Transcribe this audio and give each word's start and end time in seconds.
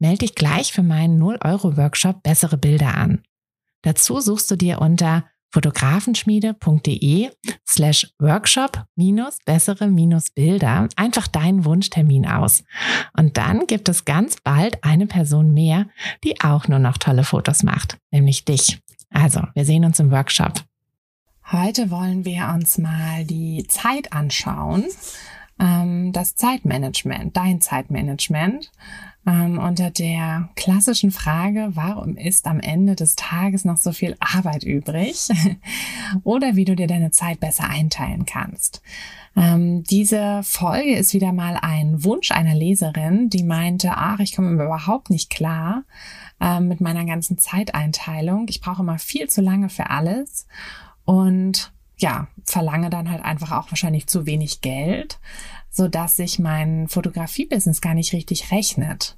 Melde 0.00 0.18
dich 0.18 0.34
gleich 0.34 0.72
für 0.72 0.82
meinen 0.82 1.22
0-Euro-Workshop 1.22 2.22
Bessere 2.22 2.56
Bilder 2.56 2.96
an. 2.96 3.22
Dazu 3.82 4.20
suchst 4.20 4.50
du 4.50 4.56
dir 4.56 4.80
unter 4.80 5.24
fotografenschmiede.de 5.52 7.30
slash 7.68 8.10
workshop 8.18 8.84
minus 8.96 9.38
bessere 9.44 9.88
minus 9.88 10.30
Bilder 10.30 10.88
einfach 10.96 11.26
deinen 11.26 11.64
Wunschtermin 11.64 12.26
aus. 12.26 12.64
Und 13.16 13.36
dann 13.36 13.66
gibt 13.66 13.88
es 13.88 14.04
ganz 14.04 14.36
bald 14.42 14.82
eine 14.84 15.06
Person 15.06 15.52
mehr, 15.52 15.86
die 16.24 16.40
auch 16.40 16.66
nur 16.68 16.78
noch 16.78 16.96
tolle 16.98 17.24
Fotos 17.24 17.62
macht, 17.62 17.98
nämlich 18.10 18.44
dich. 18.44 18.80
Also, 19.10 19.42
wir 19.54 19.64
sehen 19.64 19.84
uns 19.84 19.98
im 20.00 20.10
Workshop. 20.10 20.62
Heute 21.50 21.90
wollen 21.90 22.24
wir 22.24 22.48
uns 22.54 22.78
mal 22.78 23.24
die 23.24 23.66
Zeit 23.68 24.12
anschauen, 24.12 24.84
ähm, 25.58 26.12
das 26.12 26.36
Zeitmanagement, 26.36 27.36
dein 27.36 27.60
Zeitmanagement 27.60 28.70
ähm, 29.26 29.58
unter 29.58 29.90
der 29.90 30.48
klassischen 30.56 31.10
Frage, 31.10 31.70
warum 31.74 32.16
ist 32.16 32.46
am 32.46 32.58
Ende 32.60 32.96
des 32.96 33.16
Tages 33.16 33.64
noch 33.64 33.76
so 33.76 33.92
viel 33.92 34.16
Arbeit 34.18 34.64
übrig? 34.64 35.28
Oder 36.24 36.56
wie 36.56 36.64
du 36.64 36.74
dir 36.74 36.86
deine 36.86 37.10
Zeit 37.10 37.40
besser 37.40 37.68
einteilen 37.68 38.24
kannst. 38.24 38.82
Ähm, 39.36 39.84
diese 39.84 40.42
Folge 40.42 40.94
ist 40.94 41.14
wieder 41.14 41.32
mal 41.32 41.58
ein 41.60 42.02
Wunsch 42.02 42.30
einer 42.32 42.54
Leserin, 42.54 43.28
die 43.28 43.44
meinte, 43.44 43.92
ach, 43.94 44.18
ich 44.20 44.34
komme 44.34 44.50
überhaupt 44.50 45.10
nicht 45.10 45.30
klar 45.30 45.84
ähm, 46.40 46.68
mit 46.68 46.80
meiner 46.80 47.04
ganzen 47.04 47.38
Zeiteinteilung. 47.38 48.46
Ich 48.48 48.60
brauche 48.60 48.82
immer 48.82 48.98
viel 48.98 49.28
zu 49.28 49.40
lange 49.40 49.68
für 49.68 49.90
alles 49.90 50.46
und 51.04 51.72
ja, 51.98 52.28
verlange 52.44 52.90
dann 52.90 53.10
halt 53.10 53.22
einfach 53.22 53.52
auch 53.52 53.70
wahrscheinlich 53.70 54.06
zu 54.06 54.26
wenig 54.26 54.62
Geld, 54.62 55.20
so 55.70 55.88
dass 55.88 56.16
sich 56.16 56.38
mein 56.38 56.88
Fotografie-Business 56.88 57.80
gar 57.80 57.94
nicht 57.94 58.12
richtig 58.12 58.50
rechnet. 58.50 59.16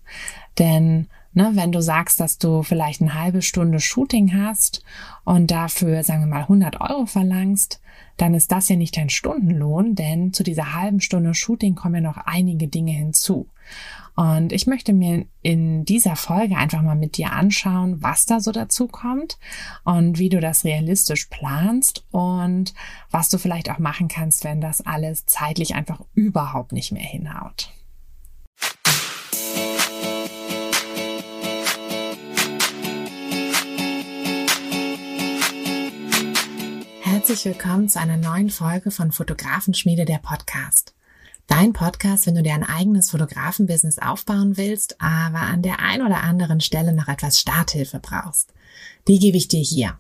Denn 0.59 1.09
ne, 1.33 1.53
wenn 1.55 1.73
du 1.73 1.81
sagst, 1.81 2.21
dass 2.21 2.39
du 2.39 2.63
vielleicht 2.63 3.01
eine 3.01 3.15
halbe 3.15 3.43
Stunde 3.43 3.81
Shooting 3.81 4.35
hast 4.35 4.85
und 5.25 5.51
dafür, 5.51 6.05
sagen 6.05 6.21
wir 6.21 6.27
mal, 6.27 6.43
100 6.43 6.81
Euro 6.81 7.07
verlangst, 7.07 7.81
dann 8.17 8.35
ist 8.35 8.53
das 8.53 8.69
ja 8.69 8.77
nicht 8.77 8.97
dein 8.97 9.09
Stundenlohn, 9.09 9.95
denn 9.95 10.33
zu 10.33 10.43
dieser 10.43 10.75
halben 10.75 11.01
Stunde 11.01 11.35
Shooting 11.35 11.75
kommen 11.75 11.97
ja 11.97 12.01
noch 12.03 12.19
einige 12.19 12.69
Dinge 12.69 12.93
hinzu. 12.93 13.47
Und 14.15 14.53
ich 14.53 14.67
möchte 14.67 14.93
mir 14.93 15.25
in 15.41 15.85
dieser 15.85 16.17
Folge 16.17 16.57
einfach 16.57 16.83
mal 16.83 16.95
mit 16.95 17.17
dir 17.17 17.33
anschauen, 17.33 18.03
was 18.03 18.27
da 18.27 18.41
so 18.41 18.53
dazu 18.53 18.87
kommt 18.87 19.39
und 19.85 20.19
wie 20.19 20.29
du 20.29 20.39
das 20.39 20.65
realistisch 20.65 21.27
planst 21.27 22.05
und 22.11 22.75
was 23.11 23.31
du 23.31 23.39
vielleicht 23.39 23.71
auch 23.71 23.79
machen 23.79 24.09
kannst, 24.09 24.45
wenn 24.45 24.61
das 24.61 24.85
alles 24.85 25.25
zeitlich 25.25 25.75
einfach 25.75 26.01
überhaupt 26.15 26.73
nicht 26.73 26.93
mehr 26.93 27.03
hinhaut. 27.03 27.71
Herzlich 37.01 37.45
willkommen 37.45 37.89
zu 37.89 38.01
einer 38.01 38.17
neuen 38.17 38.51
Folge 38.51 38.91
von 38.91 39.13
Fotografenschmiede 39.13 40.05
der 40.05 40.19
Podcast. 40.19 40.95
Dein 41.47 41.73
Podcast, 41.73 42.27
wenn 42.27 42.35
du 42.35 42.43
dir 42.43 42.55
ein 42.55 42.65
eigenes 42.65 43.11
Fotografenbusiness 43.11 43.99
aufbauen 43.99 44.57
willst, 44.57 45.01
aber 45.01 45.41
an 45.41 45.63
der 45.63 45.81
ein 45.81 46.03
oder 46.03 46.23
anderen 46.23 46.61
Stelle 46.61 46.93
noch 46.93 47.09
etwas 47.09 47.39
Starthilfe 47.39 47.99
brauchst. 48.01 48.53
Die 49.09 49.19
gebe 49.19 49.37
ich 49.37 49.49
dir 49.49 49.61
hier. 49.61 49.99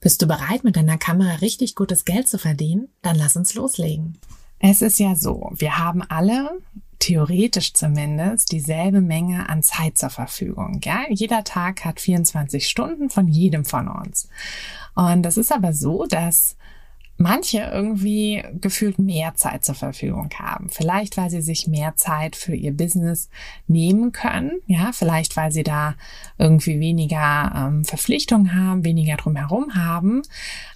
Bist 0.00 0.20
du 0.20 0.26
bereit, 0.26 0.64
mit 0.64 0.76
deiner 0.76 0.98
Kamera 0.98 1.36
richtig 1.36 1.74
gutes 1.74 2.04
Geld 2.04 2.26
zu 2.26 2.38
verdienen? 2.38 2.88
Dann 3.02 3.16
lass 3.16 3.36
uns 3.36 3.54
loslegen. 3.54 4.18
Es 4.58 4.82
ist 4.82 4.98
ja 4.98 5.14
so, 5.14 5.52
wir 5.54 5.78
haben 5.78 6.02
alle 6.02 6.58
theoretisch 6.98 7.74
zumindest 7.74 8.52
dieselbe 8.52 9.00
Menge 9.00 9.48
an 9.48 9.62
Zeit 9.62 9.98
zur 9.98 10.10
Verfügung. 10.10 10.80
Ja? 10.84 11.02
Jeder 11.10 11.42
Tag 11.44 11.84
hat 11.84 12.00
24 12.00 12.68
Stunden 12.68 13.10
von 13.10 13.26
jedem 13.28 13.64
von 13.64 13.88
uns. 13.88 14.28
Und 14.94 15.22
das 15.22 15.36
ist 15.36 15.52
aber 15.52 15.72
so, 15.72 16.06
dass 16.06 16.56
manche 17.22 17.58
irgendwie 17.72 18.42
gefühlt 18.60 18.98
mehr 18.98 19.34
Zeit 19.34 19.64
zur 19.64 19.74
Verfügung 19.74 20.28
haben. 20.38 20.68
Vielleicht, 20.68 21.16
weil 21.16 21.30
sie 21.30 21.40
sich 21.40 21.66
mehr 21.66 21.96
Zeit 21.96 22.36
für 22.36 22.54
ihr 22.54 22.76
Business 22.76 23.30
nehmen 23.66 24.12
können. 24.12 24.60
Ja, 24.66 24.90
vielleicht, 24.92 25.36
weil 25.36 25.52
sie 25.52 25.62
da 25.62 25.94
irgendwie 26.38 26.80
weniger 26.80 27.52
ähm, 27.54 27.84
Verpflichtungen 27.84 28.54
haben, 28.54 28.84
weniger 28.84 29.16
drumherum 29.16 29.74
haben. 29.74 30.22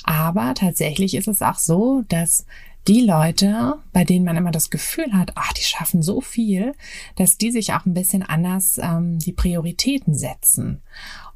Aber 0.04 0.54
tatsächlich 0.54 1.14
ist 1.14 1.28
es 1.28 1.42
auch 1.42 1.58
so, 1.58 2.02
dass 2.08 2.46
die 2.88 3.00
Leute, 3.00 3.74
bei 3.92 4.04
denen 4.04 4.24
man 4.24 4.36
immer 4.36 4.52
das 4.52 4.70
Gefühl 4.70 5.12
hat, 5.12 5.32
ach, 5.34 5.52
die 5.54 5.62
schaffen 5.62 6.02
so 6.02 6.20
viel, 6.20 6.72
dass 7.16 7.36
die 7.36 7.50
sich 7.50 7.72
auch 7.72 7.84
ein 7.84 7.94
bisschen 7.94 8.22
anders 8.22 8.78
ähm, 8.80 9.18
die 9.18 9.32
Prioritäten 9.32 10.14
setzen 10.14 10.82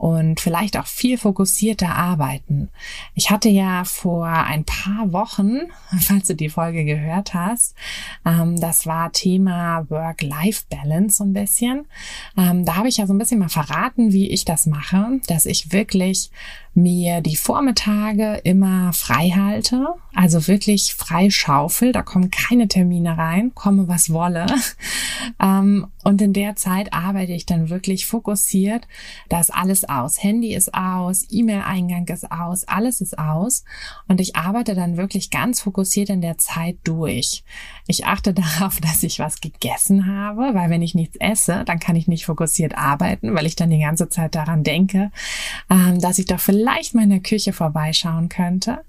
und 0.00 0.41
vielleicht 0.41 0.78
auch 0.78 0.87
viel 0.87 1.19
fokussierter 1.19 1.94
arbeiten. 1.94 2.71
Ich 3.15 3.31
hatte 3.31 3.50
ja 3.50 3.84
vor 3.84 4.27
ein 4.27 4.65
paar 4.65 5.12
Wochen, 5.12 5.59
falls 6.00 6.28
du 6.28 6.34
die 6.34 6.49
Folge 6.49 6.87
gehört 6.87 7.34
hast, 7.34 7.75
ähm, 8.25 8.59
das 8.59 8.87
war 8.87 9.12
Thema 9.12 9.84
Work-Life-Balance 9.91 11.19
so 11.19 11.25
ein 11.25 11.34
bisschen. 11.34 11.87
Ähm, 12.34 12.65
da 12.65 12.77
habe 12.77 12.88
ich 12.88 12.97
ja 12.97 13.06
so 13.06 13.12
ein 13.12 13.19
bisschen 13.19 13.41
mal 13.41 13.50
verraten, 13.50 14.11
wie 14.11 14.31
ich 14.31 14.47
das 14.47 14.65
mache, 14.65 15.21
dass 15.27 15.44
ich 15.44 15.71
wirklich 15.71 16.31
mir 16.75 17.21
die 17.21 17.37
Vormittage 17.37 18.41
immer 18.44 18.93
frei 18.93 19.31
halte, 19.31 19.88
also 20.15 20.47
wirklich 20.47 20.94
frei 20.94 21.28
schaufel, 21.31 21.93
da 21.93 22.03
kommen 22.03 22.31
keine 22.31 22.69
Termine 22.69 23.19
rein, 23.19 23.53
komme 23.55 23.88
was 23.88 24.12
wolle. 24.12 24.47
Ähm, 25.38 25.87
und 26.03 26.21
in 26.21 26.32
der 26.32 26.56
Zeit 26.56 26.93
arbeite 26.93 27.32
ich 27.32 27.47
dann 27.47 27.71
wirklich 27.71 28.06
fokussiert, 28.06 28.87
dass 29.28 29.50
alles 29.50 29.84
aus. 29.91 30.23
Handy 30.23 30.55
ist 30.55 30.73
aus, 30.75 31.27
E-Mail-Eingang 31.31 32.06
ist 32.09 32.31
aus, 32.31 32.65
alles 32.65 33.01
ist 33.01 33.19
aus. 33.19 33.65
Und 34.09 34.21
ich 34.21 34.37
arbeite 34.37 34.75
dann 34.75 34.97
wirklich 34.97 35.31
ganz 35.31 35.61
fokussiert 35.61 36.11
in 36.11 36.21
der 36.21 36.39
Zeit 36.39 36.77
durch. 36.84 37.45
Ich 37.87 38.06
achte 38.06 38.33
darauf, 38.34 38.81
dass 38.81 39.03
ich 39.03 39.19
was 39.19 39.41
gegessen 39.41 40.06
habe, 40.06 40.55
weil 40.55 40.71
wenn 40.71 40.83
ich 40.83 40.95
nichts 40.95 41.17
esse, 41.19 41.65
dann 41.65 41.79
kann 41.79 41.97
ich 41.97 42.09
nicht 42.09 42.27
fokussiert 42.27 42.77
arbeiten, 42.77 43.34
weil 43.34 43.47
ich 43.47 43.56
dann 43.56 43.71
die 43.71 43.81
ganze 43.81 44.09
Zeit 44.09 44.34
daran 44.34 44.62
denke, 44.62 45.11
ähm, 45.69 46.00
dass 46.00 46.19
ich 46.19 46.27
doch 46.27 46.41
vielleicht 46.41 46.95
mal 46.95 47.05
in 47.05 47.11
der 47.11 47.21
Küche 47.21 47.53
vorbeischauen 47.53 48.29
könnte. 48.29 48.84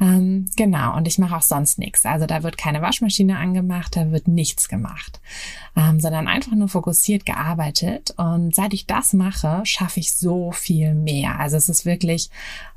Ähm, 0.00 0.46
genau, 0.56 0.96
und 0.96 1.08
ich 1.08 1.18
mache 1.18 1.36
auch 1.36 1.42
sonst 1.42 1.78
nichts. 1.78 2.04
Also 2.06 2.26
da 2.26 2.42
wird 2.42 2.58
keine 2.58 2.82
Waschmaschine 2.82 3.38
angemacht, 3.38 3.96
da 3.96 4.10
wird 4.12 4.28
nichts 4.28 4.68
gemacht, 4.68 5.20
ähm, 5.76 6.00
sondern 6.00 6.28
einfach 6.28 6.52
nur 6.52 6.68
fokussiert 6.68 7.26
gearbeitet. 7.26 8.14
Und 8.16 8.54
seit 8.54 8.74
ich 8.74 8.86
das 8.86 9.12
mache, 9.12 9.62
schaffe 9.64 10.00
ich 10.00 10.14
so 10.14 10.35
viel 10.52 10.94
mehr. 10.94 11.38
Also 11.38 11.56
es 11.56 11.68
ist 11.68 11.84
wirklich 11.84 12.30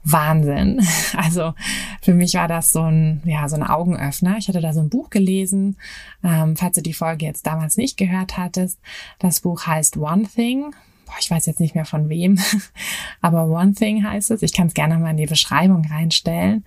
Wahnsinn. 0.03 0.81
Also 1.17 1.53
für 2.01 2.13
mich 2.13 2.35
war 2.35 2.47
das 2.47 2.71
so 2.71 2.81
ein, 2.81 3.21
ja, 3.25 3.47
so 3.49 3.55
ein 3.55 3.63
Augenöffner. 3.63 4.37
Ich 4.37 4.47
hatte 4.47 4.61
da 4.61 4.73
so 4.73 4.79
ein 4.79 4.89
Buch 4.89 5.09
gelesen, 5.09 5.77
ähm, 6.23 6.55
falls 6.55 6.75
du 6.75 6.81
die 6.81 6.93
Folge 6.93 7.25
jetzt 7.25 7.45
damals 7.45 7.77
nicht 7.77 7.97
gehört 7.97 8.37
hattest. 8.37 8.79
Das 9.19 9.41
Buch 9.41 9.65
heißt 9.65 9.97
One 9.97 10.23
Thing. 10.23 10.73
Ich 11.19 11.31
weiß 11.31 11.45
jetzt 11.45 11.59
nicht 11.59 11.75
mehr 11.75 11.85
von 11.85 12.09
wem, 12.09 12.37
aber 13.21 13.47
One 13.47 13.73
Thing 13.73 14.03
heißt 14.03 14.31
es. 14.31 14.43
Ich 14.43 14.53
kann 14.53 14.67
es 14.67 14.73
gerne 14.73 14.97
mal 14.97 15.11
in 15.11 15.17
die 15.17 15.25
Beschreibung 15.25 15.85
reinstellen. 15.85 16.63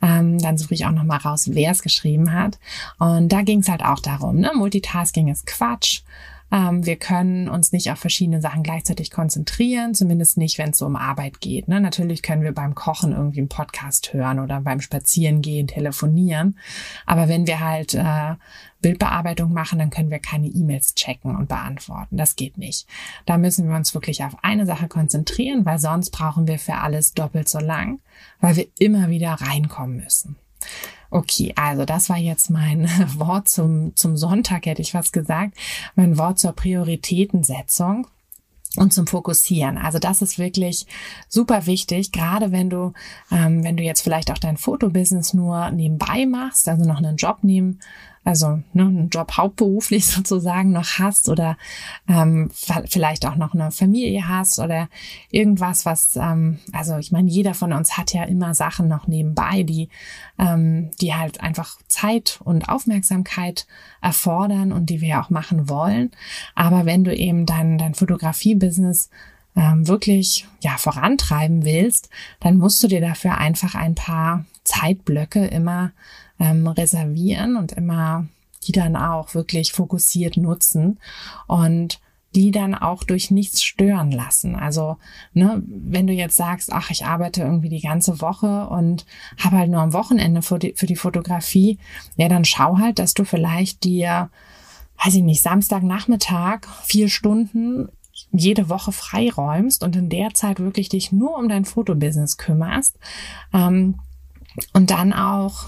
Ähm, 0.00 0.38
dann 0.38 0.56
suche 0.56 0.74
ich 0.74 0.86
auch 0.86 0.92
noch 0.92 1.04
mal 1.04 1.18
raus, 1.18 1.50
wer 1.52 1.70
es 1.72 1.82
geschrieben 1.82 2.32
hat. 2.32 2.58
Und 2.98 3.28
da 3.30 3.42
ging 3.42 3.60
es 3.60 3.68
halt 3.68 3.84
auch 3.84 4.00
darum, 4.00 4.36
ne? 4.38 4.52
Multitasking 4.54 5.28
ist 5.28 5.46
Quatsch. 5.46 6.02
Ähm, 6.52 6.84
wir 6.84 6.96
können 6.96 7.48
uns 7.48 7.72
nicht 7.72 7.90
auf 7.90 7.98
verschiedene 7.98 8.42
Sachen 8.42 8.62
gleichzeitig 8.62 9.10
konzentrieren, 9.10 9.94
zumindest 9.94 10.36
nicht, 10.36 10.58
wenn 10.58 10.70
es 10.70 10.82
um 10.82 10.96
Arbeit 10.96 11.40
geht. 11.40 11.66
Ne? 11.66 11.80
Natürlich 11.80 12.22
können 12.22 12.42
wir 12.42 12.52
beim 12.52 12.74
Kochen 12.74 13.12
irgendwie 13.12 13.40
einen 13.40 13.48
Podcast 13.48 14.12
hören 14.12 14.38
oder 14.38 14.60
beim 14.60 14.80
Spazierengehen 14.80 15.66
telefonieren. 15.66 16.58
Aber 17.06 17.28
wenn 17.28 17.46
wir 17.46 17.60
halt 17.60 17.94
äh, 17.94 18.34
Bildbearbeitung 18.82 19.52
machen, 19.52 19.78
dann 19.78 19.90
können 19.90 20.10
wir 20.10 20.18
keine 20.18 20.48
E-Mails 20.48 20.94
checken 20.94 21.34
und 21.34 21.48
beantworten. 21.48 22.18
Das 22.18 22.36
geht 22.36 22.58
nicht. 22.58 22.86
Da 23.24 23.38
müssen 23.38 23.68
wir 23.68 23.76
uns 23.76 23.94
wirklich 23.94 24.22
auf 24.22 24.36
eine 24.42 24.66
Sache 24.66 24.88
konzentrieren, 24.88 25.64
weil 25.64 25.78
sonst 25.78 26.10
brauchen 26.10 26.46
wir 26.46 26.58
für 26.58 26.74
alles 26.74 27.14
doppelt 27.14 27.48
so 27.48 27.60
lang, 27.60 28.00
weil 28.40 28.56
wir 28.56 28.66
immer 28.78 29.08
wieder 29.08 29.32
reinkommen 29.32 29.96
müssen. 29.96 30.36
Okay, 31.14 31.52
also 31.56 31.84
das 31.84 32.08
war 32.08 32.16
jetzt 32.16 32.48
mein 32.48 32.88
Wort 33.18 33.46
zum, 33.46 33.94
zum 33.96 34.16
Sonntag, 34.16 34.64
hätte 34.64 34.80
ich 34.80 34.94
was 34.94 35.12
gesagt. 35.12 35.58
Mein 35.94 36.16
Wort 36.16 36.38
zur 36.38 36.52
Prioritätensetzung. 36.52 38.06
und 38.76 38.94
zum 38.94 39.06
Fokussieren. 39.06 39.76
Also 39.76 39.98
das 39.98 40.22
ist 40.22 40.38
wirklich 40.38 40.86
super 41.28 41.66
wichtig, 41.66 42.12
gerade 42.12 42.50
wenn 42.50 42.70
du, 42.70 42.94
ähm, 43.30 43.62
wenn 43.62 43.76
du 43.76 43.82
jetzt 43.82 44.00
vielleicht 44.00 44.30
auch 44.30 44.38
dein 44.38 44.56
Fotobusiness 44.56 45.34
nur 45.34 45.70
nebenbei 45.70 46.24
machst, 46.24 46.66
also 46.66 46.82
noch 46.86 46.96
einen 46.96 47.16
Job 47.16 47.44
nehmen 47.44 47.80
also 48.24 48.62
ne, 48.72 48.84
einen 48.84 49.08
Job 49.08 49.36
hauptberuflich 49.36 50.06
sozusagen 50.06 50.72
noch 50.72 50.98
hast 50.98 51.28
oder 51.28 51.56
ähm, 52.08 52.50
vielleicht 52.88 53.26
auch 53.26 53.36
noch 53.36 53.54
eine 53.54 53.70
Familie 53.70 54.28
hast 54.28 54.58
oder 54.58 54.88
irgendwas, 55.30 55.84
was, 55.84 56.16
ähm, 56.16 56.58
also 56.72 56.96
ich 56.98 57.10
meine, 57.10 57.28
jeder 57.28 57.54
von 57.54 57.72
uns 57.72 57.96
hat 57.96 58.12
ja 58.12 58.24
immer 58.24 58.54
Sachen 58.54 58.88
noch 58.88 59.06
nebenbei, 59.08 59.64
die, 59.64 59.88
ähm, 60.38 60.90
die 61.00 61.14
halt 61.14 61.40
einfach 61.40 61.78
Zeit 61.88 62.40
und 62.44 62.68
Aufmerksamkeit 62.68 63.66
erfordern 64.00 64.72
und 64.72 64.86
die 64.86 65.00
wir 65.00 65.08
ja 65.08 65.22
auch 65.22 65.30
machen 65.30 65.68
wollen. 65.68 66.10
Aber 66.54 66.86
wenn 66.86 67.04
du 67.04 67.14
eben 67.14 67.46
dein, 67.46 67.78
dein 67.78 67.94
Fotografie-Business 67.94 69.10
ähm, 69.56 69.86
wirklich 69.86 70.46
ja 70.60 70.76
vorantreiben 70.78 71.64
willst, 71.64 72.08
dann 72.40 72.56
musst 72.56 72.82
du 72.82 72.88
dir 72.88 73.00
dafür 73.00 73.36
einfach 73.38 73.74
ein 73.74 73.94
paar 73.94 74.44
Zeitblöcke 74.64 75.46
immer 75.46 75.92
ähm, 76.42 76.66
reservieren 76.66 77.56
und 77.56 77.72
immer 77.72 78.26
die 78.64 78.72
dann 78.72 78.96
auch 78.96 79.34
wirklich 79.34 79.72
fokussiert 79.72 80.36
nutzen 80.36 80.98
und 81.46 82.00
die 82.34 82.50
dann 82.50 82.74
auch 82.74 83.04
durch 83.04 83.30
nichts 83.30 83.62
stören 83.62 84.10
lassen. 84.10 84.56
Also, 84.56 84.96
ne, 85.34 85.62
wenn 85.66 86.06
du 86.06 86.14
jetzt 86.14 86.36
sagst, 86.36 86.72
ach, 86.72 86.90
ich 86.90 87.04
arbeite 87.04 87.42
irgendwie 87.42 87.68
die 87.68 87.82
ganze 87.82 88.20
Woche 88.20 88.68
und 88.68 89.04
habe 89.38 89.58
halt 89.58 89.70
nur 89.70 89.82
am 89.82 89.92
Wochenende 89.92 90.40
für 90.40 90.58
die, 90.58 90.72
für 90.74 90.86
die 90.86 90.96
Fotografie, 90.96 91.78
ja, 92.16 92.28
dann 92.28 92.44
schau 92.44 92.78
halt, 92.78 92.98
dass 92.98 93.14
du 93.14 93.24
vielleicht 93.24 93.84
dir, 93.84 94.30
weiß 95.04 95.14
ich 95.14 95.22
nicht, 95.22 95.42
Samstagnachmittag 95.42 96.60
vier 96.84 97.08
Stunden 97.08 97.88
jede 98.30 98.70
Woche 98.70 98.92
freiräumst 98.92 99.84
und 99.84 99.94
in 99.96 100.08
der 100.08 100.32
Zeit 100.32 100.58
wirklich 100.58 100.88
dich 100.88 101.12
nur 101.12 101.36
um 101.36 101.48
dein 101.48 101.66
Fotobusiness 101.66 102.38
kümmerst 102.38 102.98
ähm, 103.52 103.98
und 104.72 104.90
dann 104.90 105.12
auch 105.12 105.66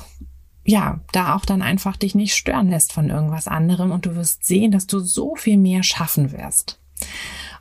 ja, 0.64 1.00
da 1.12 1.34
auch 1.34 1.44
dann 1.44 1.62
einfach 1.62 1.96
dich 1.96 2.14
nicht 2.14 2.34
stören 2.34 2.70
lässt 2.70 2.92
von 2.92 3.10
irgendwas 3.10 3.48
anderem 3.48 3.92
und 3.92 4.06
du 4.06 4.16
wirst 4.16 4.44
sehen, 4.44 4.72
dass 4.72 4.86
du 4.86 5.00
so 5.00 5.34
viel 5.36 5.58
mehr 5.58 5.82
schaffen 5.82 6.32
wirst. 6.32 6.80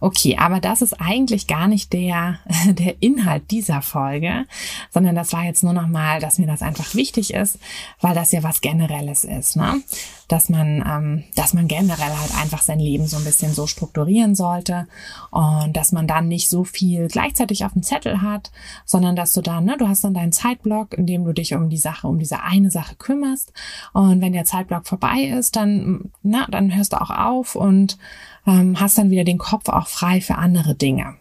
Okay, 0.04 0.36
aber 0.38 0.60
das 0.60 0.82
ist 0.82 1.00
eigentlich 1.00 1.48
gar 1.48 1.70
nicht 1.70 1.94
der, 1.94 2.40
der 2.68 3.02
Inhalt 3.02 3.52
dieser 3.52 3.82
Folge, 3.82 4.46
sondern 4.92 5.16
das 5.16 5.32
war 5.32 5.46
jetzt 5.46 5.64
nur 5.64 5.72
nochmal, 5.72 6.20
dass 6.20 6.40
mir 6.40 6.46
das 6.46 6.62
einfach 6.62 6.94
wichtig 6.94 7.34
ist, 7.34 7.58
weil 8.02 8.14
das 8.14 8.34
ja 8.34 8.44
was 8.44 8.60
Generelles 8.60 9.24
ist, 9.24 9.56
ne? 9.56 9.82
Dass 10.28 10.50
man, 10.50 10.84
ähm, 10.86 11.24
dass 11.36 11.54
man 11.54 11.70
generell 11.70 12.18
halt 12.20 12.36
einfach 12.36 12.62
sein 12.62 12.82
Leben 12.82 13.08
so 13.08 13.16
ein 13.16 13.24
bisschen 13.24 13.54
so 13.54 13.66
strukturieren 13.66 14.36
sollte 14.36 14.88
und 15.32 15.72
dass 15.72 15.94
man 15.94 16.06
dann 16.06 16.28
nicht 16.28 16.50
so 16.50 16.66
viel 16.66 17.08
gleichzeitig 17.08 17.64
auf 17.64 17.72
dem 17.72 17.84
Zettel 17.84 18.22
hat, 18.22 18.52
sondern 18.84 19.16
dass 19.16 19.32
du 19.32 19.40
dann, 19.40 19.64
ne, 19.64 19.78
du 19.78 19.88
hast 19.88 20.04
dann 20.04 20.14
deinen 20.14 20.34
Zeitblock, 20.34 20.96
in 20.96 21.06
dem 21.06 21.24
du 21.24 21.32
dich 21.32 21.54
um 21.54 21.70
die 21.70 21.78
Sache, 21.78 22.10
um 22.10 22.20
diese 22.20 22.44
eine 22.44 22.72
Sache 22.72 22.96
kümmerst 22.96 23.54
und 23.94 24.20
wenn 24.20 24.34
der 24.34 24.44
Zeitblock 24.44 24.86
vorbei 24.86 25.32
ist, 25.38 25.56
dann, 25.56 26.12
na, 26.24 26.46
dann 26.50 26.76
hörst 26.76 26.92
du 26.92 27.00
auch 27.00 27.10
auf 27.10 27.56
und 27.56 27.98
ähm, 28.46 28.80
hast 28.80 28.98
dann 28.98 29.10
wieder 29.10 29.24
den 29.24 29.38
Kopf 29.38 29.70
auch 29.70 29.88
frei 29.94 30.22
für 30.22 30.36
andere 30.36 30.76
Dinge. 30.76 31.16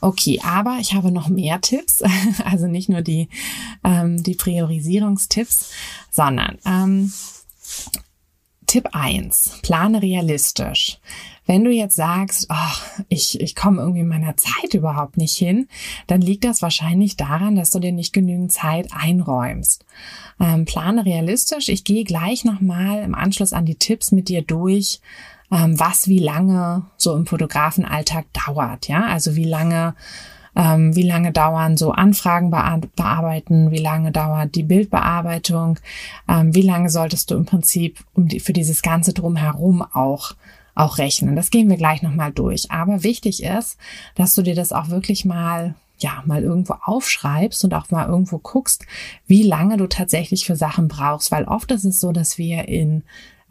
Okay, 0.00 0.40
aber 0.44 0.78
ich 0.80 0.94
habe 0.94 1.10
noch 1.10 1.28
mehr 1.28 1.60
Tipps, 1.60 2.02
also 2.44 2.66
nicht 2.66 2.88
nur 2.88 3.02
die, 3.02 3.28
ähm, 3.82 4.22
die 4.22 4.34
Priorisierungstipps, 4.34 5.70
sondern 6.10 6.58
ähm, 6.64 7.12
Tipp 8.66 8.90
eins: 8.92 9.58
plane 9.62 10.02
realistisch. 10.02 10.98
Wenn 11.46 11.64
du 11.64 11.70
jetzt 11.70 11.96
sagst, 11.96 12.46
ach, 12.50 12.84
ich, 13.08 13.40
ich 13.40 13.56
komme 13.56 13.80
irgendwie 13.80 14.02
meiner 14.02 14.36
Zeit 14.36 14.74
überhaupt 14.74 15.16
nicht 15.16 15.34
hin, 15.34 15.66
dann 16.06 16.20
liegt 16.20 16.44
das 16.44 16.60
wahrscheinlich 16.60 17.16
daran, 17.16 17.56
dass 17.56 17.70
du 17.70 17.78
dir 17.78 17.92
nicht 17.92 18.12
genügend 18.12 18.52
Zeit 18.52 18.88
einräumst. 18.92 19.86
Ähm, 20.38 20.66
plane 20.66 21.06
realistisch. 21.06 21.70
Ich 21.70 21.84
gehe 21.84 22.04
gleich 22.04 22.44
nochmal 22.44 23.02
im 23.02 23.14
Anschluss 23.14 23.54
an 23.54 23.64
die 23.64 23.76
Tipps 23.76 24.12
mit 24.12 24.28
dir 24.28 24.42
durch, 24.42 25.00
ähm, 25.50 25.78
was 25.78 26.08
wie 26.08 26.18
lange 26.18 26.82
so 26.96 27.16
im 27.16 27.26
Fotografenalltag 27.26 28.26
dauert. 28.46 28.88
Ja, 28.88 29.06
also 29.06 29.36
wie 29.36 29.44
lange 29.44 29.94
ähm, 30.56 30.96
wie 30.96 31.02
lange 31.02 31.30
dauern 31.30 31.76
so 31.76 31.92
Anfragen 31.92 32.50
bearbeiten, 32.50 33.70
wie 33.70 33.78
lange 33.78 34.10
dauert 34.10 34.54
die 34.54 34.64
Bildbearbeitung, 34.64 35.78
ähm, 36.28 36.54
wie 36.54 36.62
lange 36.62 36.90
solltest 36.90 37.30
du 37.30 37.36
im 37.36 37.44
Prinzip 37.46 37.98
um 38.14 38.26
die, 38.26 38.40
für 38.40 38.52
dieses 38.52 38.82
ganze 38.82 39.12
drumherum 39.12 39.82
auch 39.82 40.34
auch 40.74 40.98
rechnen. 40.98 41.34
Das 41.34 41.50
gehen 41.50 41.68
wir 41.68 41.76
gleich 41.76 42.02
nochmal 42.02 42.32
durch. 42.32 42.70
Aber 42.70 43.02
wichtig 43.02 43.42
ist, 43.42 43.78
dass 44.14 44.34
du 44.34 44.42
dir 44.42 44.54
das 44.54 44.72
auch 44.72 44.90
wirklich 44.90 45.24
mal 45.24 45.74
ja, 46.00 46.22
mal 46.26 46.44
irgendwo 46.44 46.74
aufschreibst 46.80 47.64
und 47.64 47.74
auch 47.74 47.90
mal 47.90 48.06
irgendwo 48.06 48.38
guckst, 48.38 48.86
wie 49.26 49.42
lange 49.42 49.76
du 49.76 49.88
tatsächlich 49.88 50.46
für 50.46 50.54
Sachen 50.54 50.86
brauchst, 50.86 51.32
weil 51.32 51.42
oft 51.44 51.72
ist 51.72 51.84
es 51.84 51.98
so, 51.98 52.12
dass 52.12 52.38
wir 52.38 52.68
in 52.68 53.02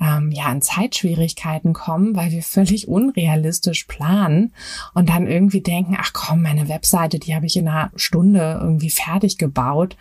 ähm, 0.02 0.32
ja 0.32 0.52
in 0.52 0.62
Zeitschwierigkeiten 0.62 1.74
kommen, 1.74 2.16
weil 2.16 2.32
wir 2.32 2.44
völlig 2.44 2.88
unrealistisch 2.88 3.86
planen 3.86 4.54
und 4.94 5.10
dann 5.10 5.28
irgendwie 5.28 5.62
denken, 5.62 5.98
ach 6.00 6.14
komm, 6.14 6.42
meine 6.42 6.70
Webseite, 6.70 7.20
die 7.20 7.36
habe 7.36 7.46
ich 7.46 7.58
in 7.58 7.68
einer 7.68 7.92
Stunde 7.96 8.60
irgendwie 8.62 8.90
fertig 8.90 9.38
gebaut. 9.38 9.98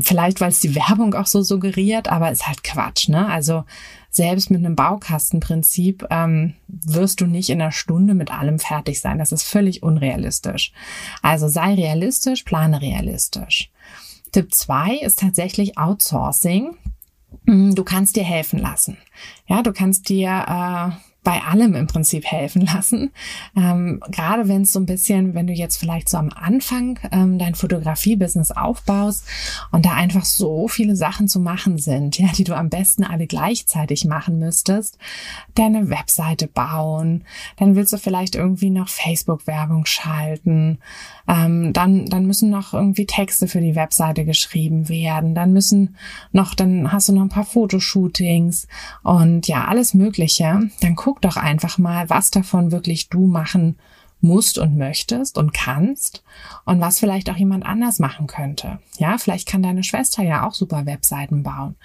Vielleicht, 0.00 0.42
weil 0.42 0.50
es 0.50 0.60
die 0.60 0.74
Werbung 0.74 1.14
auch 1.14 1.26
so 1.26 1.40
suggeriert, 1.42 2.08
aber 2.08 2.30
ist 2.30 2.46
halt 2.46 2.62
Quatsch, 2.62 3.08
ne? 3.08 3.26
Also 3.26 3.64
selbst 4.10 4.50
mit 4.50 4.64
einem 4.64 4.76
Baukastenprinzip 4.76 6.06
ähm, 6.10 6.54
wirst 6.68 7.20
du 7.20 7.26
nicht 7.26 7.48
in 7.50 7.60
einer 7.60 7.72
Stunde 7.72 8.14
mit 8.14 8.30
allem 8.30 8.58
fertig 8.58 9.00
sein. 9.00 9.18
Das 9.18 9.32
ist 9.32 9.44
völlig 9.44 9.82
unrealistisch. 9.82 10.72
Also 11.22 11.48
sei 11.48 11.74
realistisch, 11.74 12.42
plane 12.42 12.82
realistisch. 12.82 13.70
Tipp 14.32 14.54
zwei 14.54 14.96
ist 14.96 15.20
tatsächlich 15.20 15.78
Outsourcing. 15.78 16.76
Mm, 17.46 17.74
du 17.74 17.84
kannst 17.84 18.16
dir 18.16 18.24
helfen 18.24 18.58
lassen. 18.58 18.98
Ja, 19.46 19.62
du 19.62 19.72
kannst 19.72 20.08
dir 20.08 20.28
äh, 20.28 21.15
bei 21.26 21.42
allem 21.42 21.74
im 21.74 21.88
Prinzip 21.88 22.24
helfen 22.24 22.64
lassen. 22.72 23.10
Ähm, 23.56 24.00
gerade 24.12 24.46
wenn 24.46 24.62
es 24.62 24.72
so 24.72 24.78
ein 24.78 24.86
bisschen, 24.86 25.34
wenn 25.34 25.48
du 25.48 25.52
jetzt 25.52 25.76
vielleicht 25.76 26.08
so 26.08 26.18
am 26.18 26.30
Anfang 26.32 27.00
ähm, 27.10 27.40
dein 27.40 27.56
Fotografie-Business 27.56 28.52
aufbaust 28.52 29.24
und 29.72 29.84
da 29.84 29.94
einfach 29.94 30.24
so 30.24 30.68
viele 30.68 30.94
Sachen 30.94 31.26
zu 31.26 31.40
machen 31.40 31.78
sind, 31.78 32.16
ja, 32.16 32.28
die 32.28 32.44
du 32.44 32.54
am 32.54 32.68
besten 32.68 33.02
alle 33.02 33.26
gleichzeitig 33.26 34.04
machen 34.04 34.38
müsstest, 34.38 34.98
deine 35.56 35.90
Webseite 35.90 36.46
bauen, 36.46 37.24
dann 37.56 37.74
willst 37.74 37.92
du 37.92 37.98
vielleicht 37.98 38.36
irgendwie 38.36 38.70
noch 38.70 38.88
Facebook-Werbung 38.88 39.84
schalten, 39.84 40.78
ähm, 41.26 41.72
dann, 41.72 42.06
dann 42.06 42.26
müssen 42.26 42.50
noch 42.50 42.72
irgendwie 42.72 43.06
Texte 43.06 43.48
für 43.48 43.60
die 43.60 43.74
Webseite 43.74 44.24
geschrieben 44.24 44.88
werden, 44.88 45.34
dann 45.34 45.52
müssen 45.52 45.96
noch, 46.30 46.54
dann 46.54 46.92
hast 46.92 47.08
du 47.08 47.14
noch 47.14 47.22
ein 47.22 47.30
paar 47.30 47.44
Fotoshootings 47.44 48.68
und 49.02 49.48
ja, 49.48 49.64
alles 49.64 49.92
Mögliche. 49.92 50.70
Dann 50.80 50.94
guck 50.94 51.15
doch 51.20 51.36
einfach 51.36 51.78
mal, 51.78 52.08
was 52.10 52.30
davon 52.30 52.72
wirklich 52.72 53.08
du 53.08 53.26
machen 53.26 53.76
musst 54.20 54.58
und 54.58 54.76
möchtest 54.76 55.38
und 55.38 55.52
kannst 55.52 56.22
und 56.64 56.80
was 56.80 56.98
vielleicht 56.98 57.30
auch 57.30 57.36
jemand 57.36 57.64
anders 57.66 57.98
machen 57.98 58.26
könnte. 58.26 58.78
Ja, 58.98 59.18
vielleicht 59.18 59.46
kann 59.46 59.62
deine 59.62 59.84
Schwester 59.84 60.22
ja 60.22 60.46
auch 60.46 60.54
super 60.54 60.86
Webseiten 60.86 61.42
bauen 61.42 61.76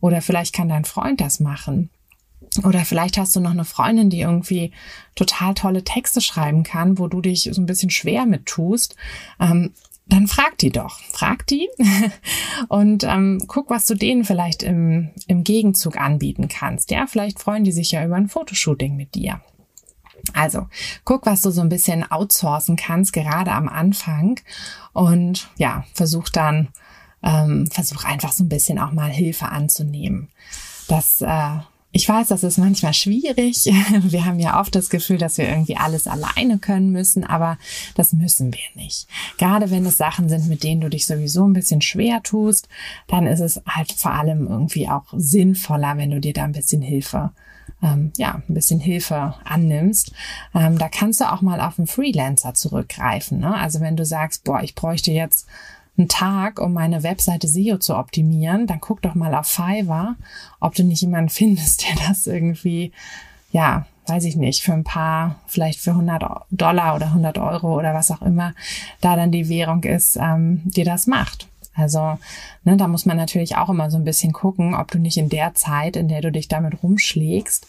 oder 0.00 0.22
vielleicht 0.22 0.54
kann 0.54 0.68
dein 0.68 0.84
Freund 0.84 1.20
das 1.20 1.40
machen. 1.40 1.90
Oder 2.64 2.84
vielleicht 2.84 3.16
hast 3.16 3.36
du 3.36 3.40
noch 3.40 3.52
eine 3.52 3.64
Freundin, 3.64 4.10
die 4.10 4.22
irgendwie 4.22 4.72
total 5.14 5.54
tolle 5.54 5.84
Texte 5.84 6.20
schreiben 6.20 6.64
kann, 6.64 6.98
wo 6.98 7.06
du 7.06 7.20
dich 7.20 7.48
so 7.52 7.60
ein 7.60 7.66
bisschen 7.66 7.90
schwer 7.90 8.26
mit 8.26 8.46
tust. 8.46 8.96
Dann 10.10 10.26
frag 10.26 10.58
die 10.58 10.70
doch. 10.70 10.98
Frag 11.12 11.46
die 11.46 11.68
und 12.68 13.04
ähm, 13.04 13.40
guck, 13.46 13.70
was 13.70 13.86
du 13.86 13.94
denen 13.94 14.24
vielleicht 14.24 14.64
im, 14.64 15.10
im 15.28 15.44
Gegenzug 15.44 15.98
anbieten 15.98 16.48
kannst. 16.48 16.90
Ja, 16.90 17.06
vielleicht 17.06 17.38
freuen 17.38 17.62
die 17.62 17.72
sich 17.72 17.92
ja 17.92 18.04
über 18.04 18.16
ein 18.16 18.28
Fotoshooting 18.28 18.96
mit 18.96 19.14
dir. 19.14 19.40
Also, 20.34 20.66
guck, 21.04 21.26
was 21.26 21.42
du 21.42 21.50
so 21.50 21.60
ein 21.60 21.68
bisschen 21.68 22.10
outsourcen 22.10 22.76
kannst, 22.76 23.12
gerade 23.12 23.52
am 23.52 23.68
Anfang. 23.68 24.40
Und 24.92 25.48
ja, 25.56 25.84
versuch 25.94 26.28
dann, 26.28 26.68
ähm, 27.22 27.68
versuch 27.68 28.04
einfach 28.04 28.32
so 28.32 28.44
ein 28.44 28.48
bisschen 28.48 28.80
auch 28.80 28.92
mal 28.92 29.10
Hilfe 29.10 29.46
anzunehmen. 29.46 30.28
Das 30.88 31.22
äh, 31.22 31.58
ich 31.92 32.08
weiß, 32.08 32.28
das 32.28 32.44
ist 32.44 32.58
manchmal 32.58 32.94
schwierig. 32.94 33.64
Wir 34.02 34.24
haben 34.24 34.38
ja 34.38 34.60
oft 34.60 34.74
das 34.74 34.90
Gefühl, 34.90 35.18
dass 35.18 35.38
wir 35.38 35.48
irgendwie 35.48 35.76
alles 35.76 36.06
alleine 36.06 36.58
können 36.58 36.90
müssen, 36.90 37.24
aber 37.24 37.58
das 37.96 38.12
müssen 38.12 38.52
wir 38.52 38.82
nicht. 38.82 39.08
Gerade 39.38 39.70
wenn 39.70 39.84
es 39.84 39.96
Sachen 39.96 40.28
sind, 40.28 40.48
mit 40.48 40.62
denen 40.62 40.80
du 40.80 40.88
dich 40.88 41.06
sowieso 41.06 41.46
ein 41.46 41.52
bisschen 41.52 41.82
schwer 41.82 42.22
tust, 42.22 42.68
dann 43.08 43.26
ist 43.26 43.40
es 43.40 43.60
halt 43.66 43.92
vor 43.92 44.12
allem 44.12 44.46
irgendwie 44.46 44.88
auch 44.88 45.06
sinnvoller, 45.12 45.96
wenn 45.96 46.10
du 46.10 46.20
dir 46.20 46.32
da 46.32 46.44
ein 46.44 46.52
bisschen 46.52 46.82
Hilfe 46.82 47.32
ähm, 47.82 48.12
ja, 48.16 48.42
ein 48.46 48.54
bisschen 48.54 48.80
Hilfe 48.80 49.34
annimmst, 49.44 50.12
ähm, 50.54 50.78
da 50.78 50.88
kannst 50.88 51.20
du 51.20 51.32
auch 51.32 51.40
mal 51.40 51.60
auf 51.60 51.78
einen 51.78 51.86
Freelancer 51.86 52.54
zurückgreifen. 52.54 53.40
Ne? 53.40 53.54
Also 53.54 53.80
wenn 53.80 53.96
du 53.96 54.04
sagst, 54.04 54.44
boah, 54.44 54.62
ich 54.62 54.74
bräuchte 54.74 55.12
jetzt 55.12 55.46
einen 56.00 56.08
Tag, 56.08 56.60
um 56.60 56.72
meine 56.72 57.02
Webseite 57.02 57.46
SEO 57.46 57.78
zu 57.78 57.96
optimieren, 57.96 58.66
dann 58.66 58.80
guck 58.80 59.02
doch 59.02 59.14
mal 59.14 59.34
auf 59.34 59.46
Fiverr, 59.46 60.16
ob 60.58 60.74
du 60.74 60.82
nicht 60.82 61.02
jemanden 61.02 61.28
findest, 61.30 61.84
der 61.86 62.08
das 62.08 62.26
irgendwie, 62.26 62.92
ja, 63.52 63.86
weiß 64.06 64.24
ich 64.24 64.36
nicht, 64.36 64.62
für 64.62 64.72
ein 64.72 64.82
paar, 64.82 65.36
vielleicht 65.46 65.78
für 65.78 65.90
100 65.90 66.22
Dollar 66.50 66.96
oder 66.96 67.06
100 67.06 67.38
Euro 67.38 67.78
oder 67.78 67.94
was 67.94 68.10
auch 68.10 68.22
immer 68.22 68.54
da 69.00 69.14
dann 69.14 69.30
die 69.30 69.48
Währung 69.48 69.84
ist, 69.84 70.16
ähm, 70.16 70.62
dir 70.64 70.84
das 70.84 71.06
macht. 71.06 71.46
Also 71.74 72.18
ne, 72.64 72.76
da 72.76 72.88
muss 72.88 73.06
man 73.06 73.16
natürlich 73.16 73.56
auch 73.56 73.68
immer 73.68 73.90
so 73.90 73.96
ein 73.96 74.04
bisschen 74.04 74.32
gucken, 74.32 74.74
ob 74.74 74.90
du 74.90 74.98
nicht 74.98 75.16
in 75.16 75.28
der 75.28 75.54
Zeit, 75.54 75.96
in 75.96 76.08
der 76.08 76.20
du 76.20 76.32
dich 76.32 76.48
damit 76.48 76.82
rumschlägst, 76.82 77.68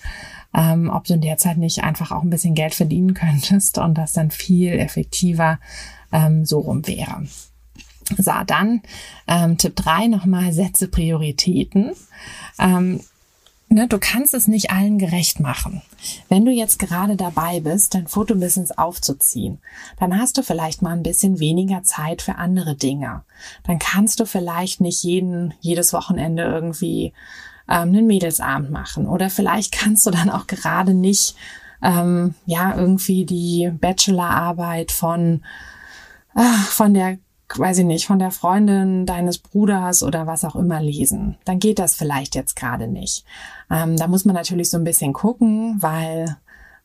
ähm, 0.56 0.90
ob 0.90 1.04
du 1.04 1.14
in 1.14 1.22
der 1.22 1.38
Zeit 1.38 1.58
nicht 1.58 1.84
einfach 1.84 2.12
auch 2.12 2.24
ein 2.24 2.32
bisschen 2.32 2.56
Geld 2.56 2.74
verdienen 2.74 3.14
könntest 3.14 3.78
und 3.78 3.98
das 3.98 4.14
dann 4.14 4.32
viel 4.32 4.74
effektiver 4.80 5.60
ähm, 6.12 6.46
so 6.46 6.60
rum 6.60 6.88
wäre. 6.88 7.24
So, 8.18 8.32
dann 8.46 8.82
ähm, 9.28 9.58
Tipp 9.58 9.76
drei 9.76 10.08
nochmal, 10.08 10.54
setze 10.54 10.88
Prioritäten. 10.88 11.92
Ähm, 12.60 13.02
ne, 13.70 13.88
du 13.88 13.98
kannst 14.00 14.34
es 14.34 14.48
nicht 14.48 14.72
allen 14.72 15.00
gerecht 15.00 15.40
machen. 15.40 15.82
Wenn 16.30 16.46
du 16.46 16.52
jetzt 16.52 16.80
gerade 16.80 17.16
dabei 17.16 17.60
bist, 17.60 17.94
dein 17.94 18.08
Fotobusiness 18.08 18.72
aufzuziehen, 18.72 19.60
dann 20.00 20.18
hast 20.20 20.38
du 20.38 20.44
vielleicht 20.44 20.82
mal 20.82 20.92
ein 20.92 21.04
bisschen 21.04 21.40
weniger 21.40 21.84
Zeit 21.84 22.22
für 22.22 22.36
andere 22.36 22.76
Dinge. 22.76 23.24
Dann 23.64 23.80
kannst 23.80 24.20
du 24.20 24.26
vielleicht 24.26 24.82
nicht 24.82 25.04
jeden, 25.04 25.54
jedes 25.62 25.94
Wochenende 25.94 26.44
irgendwie 26.44 27.14
ähm, 27.70 27.90
einen 27.90 28.08
Mädelsabend 28.08 28.72
machen. 28.72 29.08
Oder 29.08 29.30
vielleicht 29.30 29.72
kannst 29.72 30.06
du 30.06 30.12
dann 30.12 30.30
auch 30.30 30.48
gerade 30.48 30.94
nicht 30.94 31.36
ähm, 31.82 32.36
ja 32.46 32.76
irgendwie 32.76 33.26
die 33.26 33.72
Bachelorarbeit 33.74 34.92
von 34.92 35.42
äh, 36.36 36.42
von 36.70 36.94
der 36.94 37.18
weiß 37.58 37.80
ich 37.80 37.86
nicht, 37.86 38.08
von 38.08 38.20
der 38.20 38.32
Freundin 38.32 39.06
deines 39.06 39.38
Bruders 39.38 40.04
oder 40.04 40.28
was 40.28 40.46
auch 40.46 40.56
immer 40.56 40.82
lesen, 40.82 41.38
dann 41.46 41.60
geht 41.60 41.80
das 41.80 41.96
vielleicht 41.96 42.36
jetzt 42.36 42.56
gerade 42.56 42.88
nicht. 42.88 43.26
Ähm, 43.70 43.98
da 43.98 44.08
muss 44.08 44.26
man 44.26 44.36
natürlich 44.36 44.70
so 44.70 44.78
ein 44.78 44.84
bisschen 44.84 45.14
gucken, 45.14 45.82
weil 45.82 46.38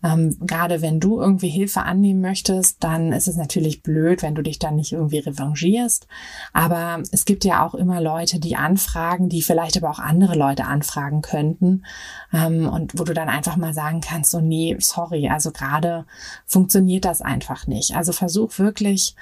ähm, 0.03 0.37
gerade 0.41 0.83
wenn 0.83 1.01
du 1.01 1.21
irgendwie 1.21 1.49
Hilfe 1.49 1.83
annehmen 1.83 2.21
möchtest, 2.21 2.85
dann 2.85 3.13
ist 3.13 3.29
es 3.29 3.37
natürlich 3.37 3.83
blöd, 3.83 4.23
wenn 4.23 4.35
du 4.35 4.43
dich 4.43 4.59
dann 4.59 4.77
nicht 4.77 4.93
irgendwie 4.93 5.19
revanchierst. 5.19 6.07
Aber 6.53 7.03
es 7.13 7.25
gibt 7.25 7.45
ja 7.45 7.67
auch 7.67 7.75
immer 7.75 8.01
Leute, 8.01 8.39
die 8.39 8.57
anfragen, 8.57 9.29
die 9.29 9.43
vielleicht 9.43 9.77
aber 9.77 9.91
auch 9.91 9.99
andere 9.99 10.37
Leute 10.37 10.65
anfragen 10.65 11.23
könnten. 11.23 11.85
Ähm, 12.33 12.69
und 12.69 12.99
wo 12.99 13.05
du 13.05 13.15
dann 13.15 13.29
einfach 13.29 13.57
mal 13.57 13.73
sagen 13.73 14.01
kannst, 14.01 14.31
so 14.31 14.41
nee, 14.41 14.77
sorry, 14.79 15.29
also 15.29 15.51
gerade 15.51 16.05
funktioniert 16.45 17.05
das 17.05 17.23
einfach 17.23 17.67
nicht. 17.67 17.97
Also 17.97 18.13
versuch 18.13 18.59
wirklich 18.59 19.15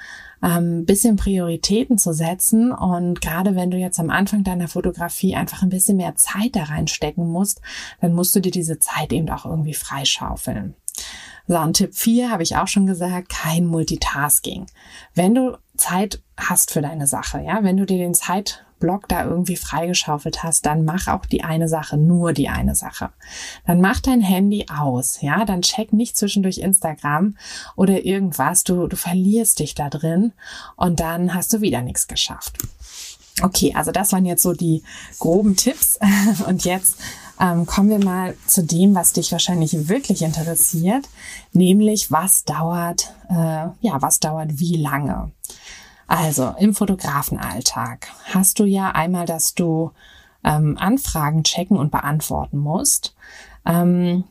ähm, 0.43 0.85
bisschen 0.85 1.15
Prioritäten 1.15 1.97
zu 1.97 2.13
setzen. 2.13 2.71
Und 2.71 3.21
gerade 3.21 3.55
wenn 3.55 3.71
du 3.71 3.77
jetzt 3.77 3.99
am 3.99 4.09
Anfang 4.09 4.43
deiner 4.43 4.67
Fotografie 4.67 5.35
einfach 5.35 5.61
ein 5.61 5.69
bisschen 5.69 5.97
mehr 5.97 6.15
Zeit 6.15 6.55
da 6.55 6.63
reinstecken 6.63 7.27
musst, 7.27 7.61
dann 8.01 8.13
musst 8.13 8.35
du 8.35 8.39
dir 8.39 8.51
diese 8.51 8.79
Zeit 8.79 9.13
eben 9.13 9.29
auch 9.29 9.45
irgendwie 9.45 9.73
freischaufeln. 9.73 10.75
So, 11.47 11.59
und 11.59 11.73
Tipp 11.73 11.93
4 11.93 12.31
habe 12.31 12.43
ich 12.43 12.55
auch 12.55 12.67
schon 12.67 12.87
gesagt, 12.87 13.29
kein 13.29 13.67
Multitasking. 13.67 14.65
Wenn 15.13 15.35
du 15.35 15.57
Zeit 15.77 16.23
hast 16.37 16.71
für 16.71 16.81
deine 16.81 17.05
Sache, 17.05 17.41
ja, 17.41 17.63
wenn 17.63 17.77
du 17.77 17.85
dir 17.85 17.97
den 17.97 18.15
Zeit 18.15 18.64
Block 18.79 19.07
da 19.07 19.25
irgendwie 19.25 19.55
freigeschaufelt 19.55 20.43
hast, 20.43 20.65
dann 20.65 20.85
mach 20.85 21.07
auch 21.07 21.25
die 21.25 21.43
eine 21.43 21.67
Sache, 21.67 21.97
nur 21.97 22.33
die 22.33 22.49
eine 22.49 22.75
Sache. 22.75 23.09
Dann 23.65 23.81
mach 23.81 23.99
dein 23.99 24.21
Handy 24.21 24.65
aus, 24.73 25.21
ja, 25.21 25.45
dann 25.45 25.61
check 25.61 25.93
nicht 25.93 26.17
zwischendurch 26.17 26.59
Instagram 26.59 27.37
oder 27.75 28.05
irgendwas, 28.05 28.63
du, 28.63 28.87
du 28.87 28.95
verlierst 28.95 29.59
dich 29.59 29.75
da 29.75 29.89
drin 29.89 30.33
und 30.75 30.99
dann 30.99 31.33
hast 31.33 31.53
du 31.53 31.61
wieder 31.61 31.81
nichts 31.81 32.07
geschafft. 32.07 32.57
Okay, 33.41 33.73
also 33.75 33.91
das 33.91 34.13
waren 34.13 34.25
jetzt 34.25 34.43
so 34.43 34.53
die 34.53 34.83
groben 35.19 35.55
Tipps 35.55 35.99
und 36.47 36.63
jetzt 36.63 36.97
ähm, 37.39 37.65
kommen 37.65 37.89
wir 37.89 38.03
mal 38.03 38.35
zu 38.47 38.63
dem, 38.63 38.95
was 38.95 39.13
dich 39.13 39.31
wahrscheinlich 39.31 39.89
wirklich 39.89 40.21
interessiert, 40.21 41.09
nämlich 41.51 42.11
was 42.11 42.45
dauert, 42.45 43.13
äh, 43.29 43.33
ja, 43.81 44.01
was 44.01 44.19
dauert 44.19 44.59
wie 44.59 44.77
lange. 44.77 45.31
Also 46.07 46.53
im 46.59 46.73
Fotografenalltag 46.73 48.07
hast 48.25 48.59
du 48.59 48.65
ja 48.65 48.91
einmal, 48.91 49.25
dass 49.25 49.55
du 49.55 49.91
ähm, 50.43 50.77
Anfragen 50.79 51.43
checken 51.43 51.77
und 51.77 51.91
beantworten 51.91 52.59
musst. 52.59 53.15
Ähm, 53.65 54.25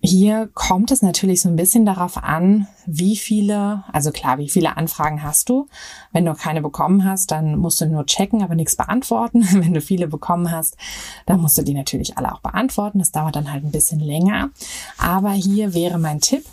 hier 0.00 0.48
kommt 0.54 0.92
es 0.92 1.02
natürlich 1.02 1.40
so 1.40 1.48
ein 1.48 1.56
bisschen 1.56 1.84
darauf 1.84 2.22
an, 2.22 2.68
wie 2.86 3.16
viele, 3.16 3.82
also 3.92 4.12
klar, 4.12 4.38
wie 4.38 4.48
viele 4.48 4.76
Anfragen 4.76 5.24
hast 5.24 5.48
du. 5.48 5.66
Wenn 6.12 6.24
du 6.24 6.34
keine 6.34 6.62
bekommen 6.62 7.04
hast, 7.04 7.32
dann 7.32 7.56
musst 7.58 7.80
du 7.80 7.86
nur 7.86 8.06
checken, 8.06 8.42
aber 8.44 8.54
nichts 8.54 8.76
beantworten. 8.76 9.44
Wenn 9.52 9.74
du 9.74 9.80
viele 9.80 10.06
bekommen 10.06 10.52
hast, 10.52 10.76
dann 11.26 11.40
musst 11.40 11.58
du 11.58 11.62
die 11.62 11.74
natürlich 11.74 12.16
alle 12.16 12.32
auch 12.32 12.40
beantworten. 12.40 13.00
Das 13.00 13.10
dauert 13.10 13.34
dann 13.34 13.52
halt 13.52 13.64
ein 13.64 13.72
bisschen 13.72 13.98
länger. 13.98 14.50
Aber 14.98 15.32
hier 15.32 15.74
wäre 15.74 15.98
mein 15.98 16.20
Tipp, 16.20 16.44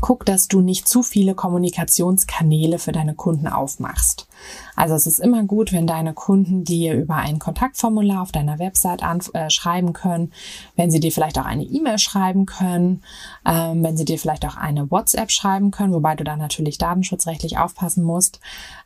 guck, 0.00 0.24
dass 0.24 0.48
du 0.48 0.60
nicht 0.60 0.88
zu 0.88 1.02
viele 1.02 1.34
Kommunikationskanäle 1.34 2.78
für 2.78 2.92
deine 2.92 3.14
Kunden 3.14 3.46
aufmachst. 3.46 4.26
Also 4.74 4.94
es 4.94 5.06
ist 5.06 5.20
immer 5.20 5.44
gut, 5.44 5.72
wenn 5.72 5.86
deine 5.86 6.14
Kunden 6.14 6.64
dir 6.64 6.94
über 6.94 7.16
ein 7.16 7.38
Kontaktformular 7.38 8.22
auf 8.22 8.32
deiner 8.32 8.58
Website 8.58 9.02
äh, 9.34 9.50
schreiben 9.50 9.92
können, 9.92 10.32
wenn 10.76 10.90
sie 10.90 11.00
dir 11.00 11.12
vielleicht 11.12 11.38
auch 11.38 11.44
eine 11.44 11.64
E-Mail 11.64 11.98
schreiben 11.98 12.46
können, 12.46 13.02
ähm, 13.46 13.82
wenn 13.82 13.96
sie 13.96 14.04
dir 14.04 14.18
vielleicht 14.18 14.46
auch 14.46 14.56
eine 14.56 14.90
WhatsApp 14.90 15.30
schreiben 15.30 15.70
können, 15.70 15.92
wobei 15.92 16.16
du 16.16 16.24
da 16.24 16.36
natürlich 16.36 16.78
datenschutzrechtlich 16.78 17.58
aufpassen 17.58 18.02
musst, 18.02 18.40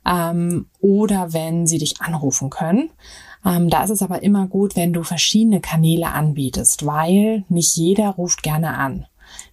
ähm, 0.04 0.66
oder 0.80 1.32
wenn 1.32 1.66
sie 1.66 1.78
dich 1.78 2.00
anrufen 2.00 2.50
können. 2.50 2.90
Ähm, 3.44 3.70
da 3.70 3.84
ist 3.84 3.90
es 3.90 4.02
aber 4.02 4.22
immer 4.22 4.46
gut, 4.48 4.76
wenn 4.76 4.92
du 4.92 5.04
verschiedene 5.04 5.60
Kanäle 5.60 6.08
anbietest, 6.08 6.84
weil 6.84 7.44
nicht 7.48 7.76
jeder 7.76 8.10
ruft 8.10 8.42
gerne 8.42 8.76
an. 8.76 9.06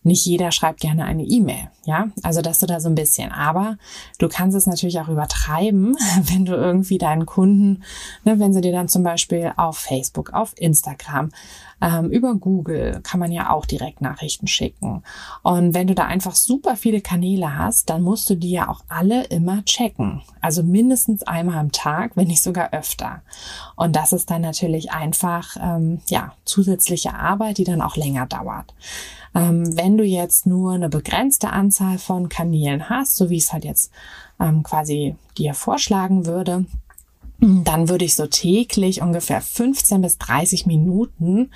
Nicht 0.04 0.26
jeder 0.26 0.52
schreibt 0.52 0.82
gerne 0.82 1.06
eine 1.06 1.24
E-Mail, 1.24 1.70
ja? 1.86 2.08
Also, 2.24 2.42
dass 2.42 2.60
du 2.60 2.66
da 2.66 2.80
so 2.80 2.90
ein 2.90 2.96
bisschen, 2.96 3.32
aber 3.32 3.78
du 4.20 4.28
kannst 4.28 4.56
es 4.56 4.68
natürlich 4.68 5.00
auch 5.00 5.08
übertreiben, 5.08 5.96
wenn 6.24 6.46
du 6.46 6.54
irgendwie 6.54 6.98
deinen 6.98 7.26
Kunden, 7.26 7.84
ne, 8.26 8.40
wenn 8.40 8.54
sie 8.54 8.62
dir 8.62 8.74
dann 8.74 8.90
zum 8.90 9.04
Beispiel 9.04 9.54
auf 9.56 9.78
Facebook, 9.78 10.34
auf 10.34 10.54
Instagram, 10.58 11.32
ähm, 11.84 12.10
über 12.10 12.36
Google 12.36 13.02
kann 13.04 13.20
man 13.20 13.32
ja 13.32 13.50
auch 13.50 13.66
direkt 13.66 14.00
Nachrichten 14.00 14.48
schicken. 14.48 15.04
Und 15.42 15.74
wenn 15.74 15.88
du 15.88 15.94
da 15.94 16.06
einfach 16.06 16.34
super 16.34 16.78
viele 16.78 17.02
Kanäle 17.02 17.58
hast, 17.58 17.90
dann 17.90 18.02
musst 18.02 18.30
du 18.30 18.36
die 18.36 18.52
ja 18.52 18.70
auch 18.70 18.82
alle 18.88 19.26
immer 19.26 19.66
checken. 19.66 20.22
Also 20.40 20.64
mindestens 20.64 21.24
einmal 21.24 21.58
am 21.58 21.74
Tag, 21.74 22.16
wenn 22.16 22.28
nicht 22.28 22.42
sogar 22.42 22.72
öfter. 22.72 23.22
Und 23.76 23.98
das 23.98 24.14
ist 24.14 24.32
dann 24.32 24.42
natürlich 24.42 24.92
einfach, 24.92 25.58
ähm, 25.62 26.00
ja, 26.08 26.32
zusätzliche 26.46 27.16
Arbeit, 27.16 27.58
die 27.58 27.66
dann 27.66 27.82
auch 27.82 27.98
länger 27.98 28.28
dauert. 28.28 28.74
Ähm, 29.36 29.76
wenn 29.76 29.98
du 29.98 30.06
jetzt 30.06 30.46
nur 30.46 30.74
eine 30.74 30.90
begrenzte 30.90 31.50
Anzahl 31.50 31.98
von 31.98 32.30
Kanälen 32.30 32.88
hast, 32.90 33.18
so 33.18 33.30
wie 33.30 33.38
es 33.38 33.52
halt 33.52 33.66
jetzt 33.66 33.92
ähm, 34.40 34.64
quasi 34.64 35.16
dir 35.38 35.54
vorschlagen 35.54 36.26
würde, 36.26 36.66
dann 37.44 37.90
würde 37.90 38.06
ich 38.06 38.16
so 38.16 38.28
täglich 38.28 39.02
ungefähr 39.02 39.42
15 39.42 40.02
bis 40.02 40.18
30 40.18 40.66
Minuten 40.66 41.52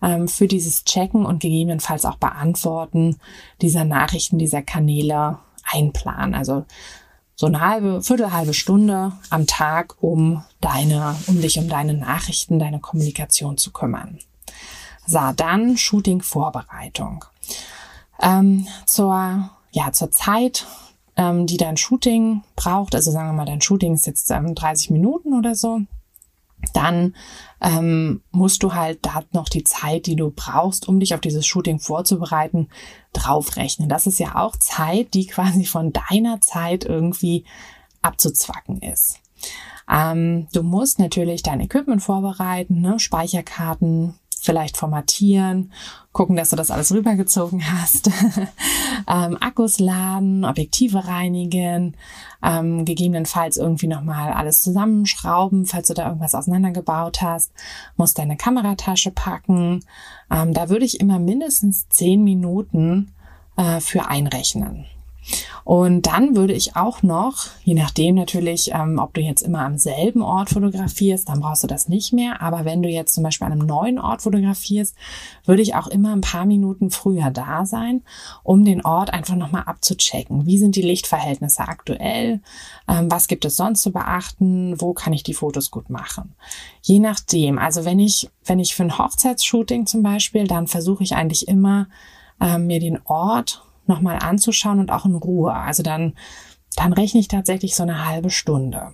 ähm, 0.00 0.28
für 0.28 0.46
dieses 0.46 0.84
Checken 0.84 1.26
und 1.26 1.40
gegebenenfalls 1.40 2.04
auch 2.04 2.16
Beantworten 2.16 3.16
dieser 3.60 3.84
Nachrichten, 3.84 4.38
dieser 4.38 4.62
Kanäle 4.62 5.38
einplanen. 5.70 6.34
Also 6.34 6.64
so 7.34 7.46
eine 7.46 7.60
halbe, 7.60 8.02
viertel 8.02 8.32
halbe 8.32 8.54
Stunde 8.54 9.12
am 9.30 9.46
Tag, 9.46 9.96
um 10.00 10.44
deine, 10.60 11.16
um 11.26 11.40
dich 11.40 11.58
um 11.58 11.68
deine 11.68 11.94
Nachrichten, 11.94 12.58
deine 12.58 12.78
Kommunikation 12.78 13.58
zu 13.58 13.72
kümmern. 13.72 14.18
So, 15.06 15.18
dann 15.34 15.76
Shooting-Vorbereitung. 15.76 17.24
Ähm, 18.22 18.68
zur, 18.86 19.50
ja, 19.72 19.92
zur 19.92 20.12
Zeit, 20.12 20.66
ähm, 21.16 21.46
die 21.46 21.56
dein 21.56 21.76
Shooting 21.76 22.42
braucht, 22.56 22.94
also 22.94 23.10
sagen 23.10 23.28
wir 23.28 23.34
mal, 23.34 23.44
dein 23.44 23.60
Shooting 23.60 23.94
ist 23.94 24.06
jetzt 24.06 24.30
ähm, 24.30 24.54
30 24.54 24.90
Minuten 24.90 25.34
oder 25.34 25.54
so, 25.54 25.80
dann 26.72 27.14
ähm, 27.60 28.22
musst 28.30 28.62
du 28.62 28.74
halt 28.74 29.04
da 29.04 29.24
noch 29.32 29.48
die 29.48 29.64
Zeit, 29.64 30.06
die 30.06 30.16
du 30.16 30.32
brauchst, 30.34 30.88
um 30.88 31.00
dich 31.00 31.14
auf 31.14 31.20
dieses 31.20 31.46
Shooting 31.46 31.78
vorzubereiten, 31.80 32.68
draufrechnen. 33.12 33.88
Das 33.88 34.06
ist 34.06 34.18
ja 34.18 34.36
auch 34.36 34.56
Zeit, 34.56 35.14
die 35.14 35.26
quasi 35.26 35.64
von 35.64 35.92
deiner 35.92 36.40
Zeit 36.40 36.84
irgendwie 36.84 37.44
abzuzwacken 38.00 38.80
ist. 38.80 39.18
Ähm, 39.90 40.48
du 40.52 40.62
musst 40.62 40.98
natürlich 40.98 41.42
dein 41.42 41.60
Equipment 41.60 42.02
vorbereiten, 42.02 42.80
ne? 42.80 42.98
Speicherkarten, 42.98 44.14
vielleicht 44.42 44.76
formatieren, 44.76 45.72
gucken, 46.10 46.34
dass 46.34 46.50
du 46.50 46.56
das 46.56 46.72
alles 46.72 46.92
rübergezogen 46.92 47.62
hast, 47.72 48.10
ähm, 49.08 49.38
Akkus 49.40 49.78
laden, 49.78 50.44
Objektive 50.44 51.06
reinigen, 51.06 51.96
ähm, 52.42 52.84
gegebenenfalls 52.84 53.56
irgendwie 53.56 53.86
nochmal 53.86 54.32
alles 54.32 54.60
zusammenschrauben, 54.60 55.64
falls 55.64 55.86
du 55.88 55.94
da 55.94 56.08
irgendwas 56.08 56.34
auseinandergebaut 56.34 57.22
hast, 57.22 57.52
musst 57.96 58.18
deine 58.18 58.36
Kameratasche 58.36 59.12
packen. 59.12 59.84
Ähm, 60.28 60.52
da 60.52 60.68
würde 60.68 60.84
ich 60.84 60.98
immer 60.98 61.20
mindestens 61.20 61.88
zehn 61.88 62.24
Minuten 62.24 63.12
äh, 63.56 63.78
für 63.78 64.08
einrechnen. 64.08 64.86
Und 65.64 66.06
dann 66.06 66.34
würde 66.36 66.52
ich 66.52 66.76
auch 66.76 67.02
noch, 67.02 67.46
je 67.64 67.74
nachdem 67.74 68.16
natürlich, 68.16 68.72
ähm, 68.72 68.98
ob 68.98 69.14
du 69.14 69.20
jetzt 69.20 69.42
immer 69.42 69.60
am 69.60 69.78
selben 69.78 70.22
Ort 70.22 70.50
fotografierst, 70.50 71.28
dann 71.28 71.40
brauchst 71.40 71.62
du 71.62 71.66
das 71.66 71.88
nicht 71.88 72.12
mehr. 72.12 72.42
Aber 72.42 72.64
wenn 72.64 72.82
du 72.82 72.88
jetzt 72.88 73.14
zum 73.14 73.22
Beispiel 73.22 73.46
an 73.46 73.52
einem 73.52 73.66
neuen 73.66 73.98
Ort 73.98 74.22
fotografierst, 74.22 74.96
würde 75.44 75.62
ich 75.62 75.74
auch 75.74 75.86
immer 75.86 76.12
ein 76.12 76.20
paar 76.20 76.46
Minuten 76.46 76.90
früher 76.90 77.30
da 77.30 77.64
sein, 77.64 78.02
um 78.42 78.64
den 78.64 78.84
Ort 78.84 79.12
einfach 79.12 79.36
nochmal 79.36 79.64
abzuchecken. 79.66 80.46
Wie 80.46 80.58
sind 80.58 80.76
die 80.76 80.82
Lichtverhältnisse 80.82 81.62
aktuell? 81.62 82.40
Ähm, 82.88 83.10
was 83.10 83.28
gibt 83.28 83.44
es 83.44 83.56
sonst 83.56 83.82
zu 83.82 83.92
beachten? 83.92 84.80
Wo 84.80 84.92
kann 84.92 85.12
ich 85.12 85.22
die 85.22 85.34
Fotos 85.34 85.70
gut 85.70 85.90
machen? 85.90 86.34
Je 86.82 86.98
nachdem. 86.98 87.58
Also 87.58 87.84
wenn 87.84 88.00
ich, 88.00 88.28
wenn 88.44 88.58
ich 88.58 88.74
für 88.74 88.82
ein 88.82 88.98
Hochzeitsshooting 88.98 89.86
zum 89.86 90.02
Beispiel, 90.02 90.46
dann 90.46 90.66
versuche 90.66 91.04
ich 91.04 91.14
eigentlich 91.14 91.46
immer, 91.46 91.86
ähm, 92.40 92.66
mir 92.66 92.80
den 92.80 92.98
Ort 93.04 93.62
nochmal 93.86 94.18
anzuschauen 94.20 94.78
und 94.78 94.90
auch 94.90 95.06
in 95.06 95.14
Ruhe. 95.14 95.52
Also 95.52 95.82
dann, 95.82 96.14
dann 96.76 96.92
rechne 96.92 97.20
ich 97.20 97.28
tatsächlich 97.28 97.74
so 97.74 97.82
eine 97.82 98.06
halbe 98.06 98.30
Stunde 98.30 98.92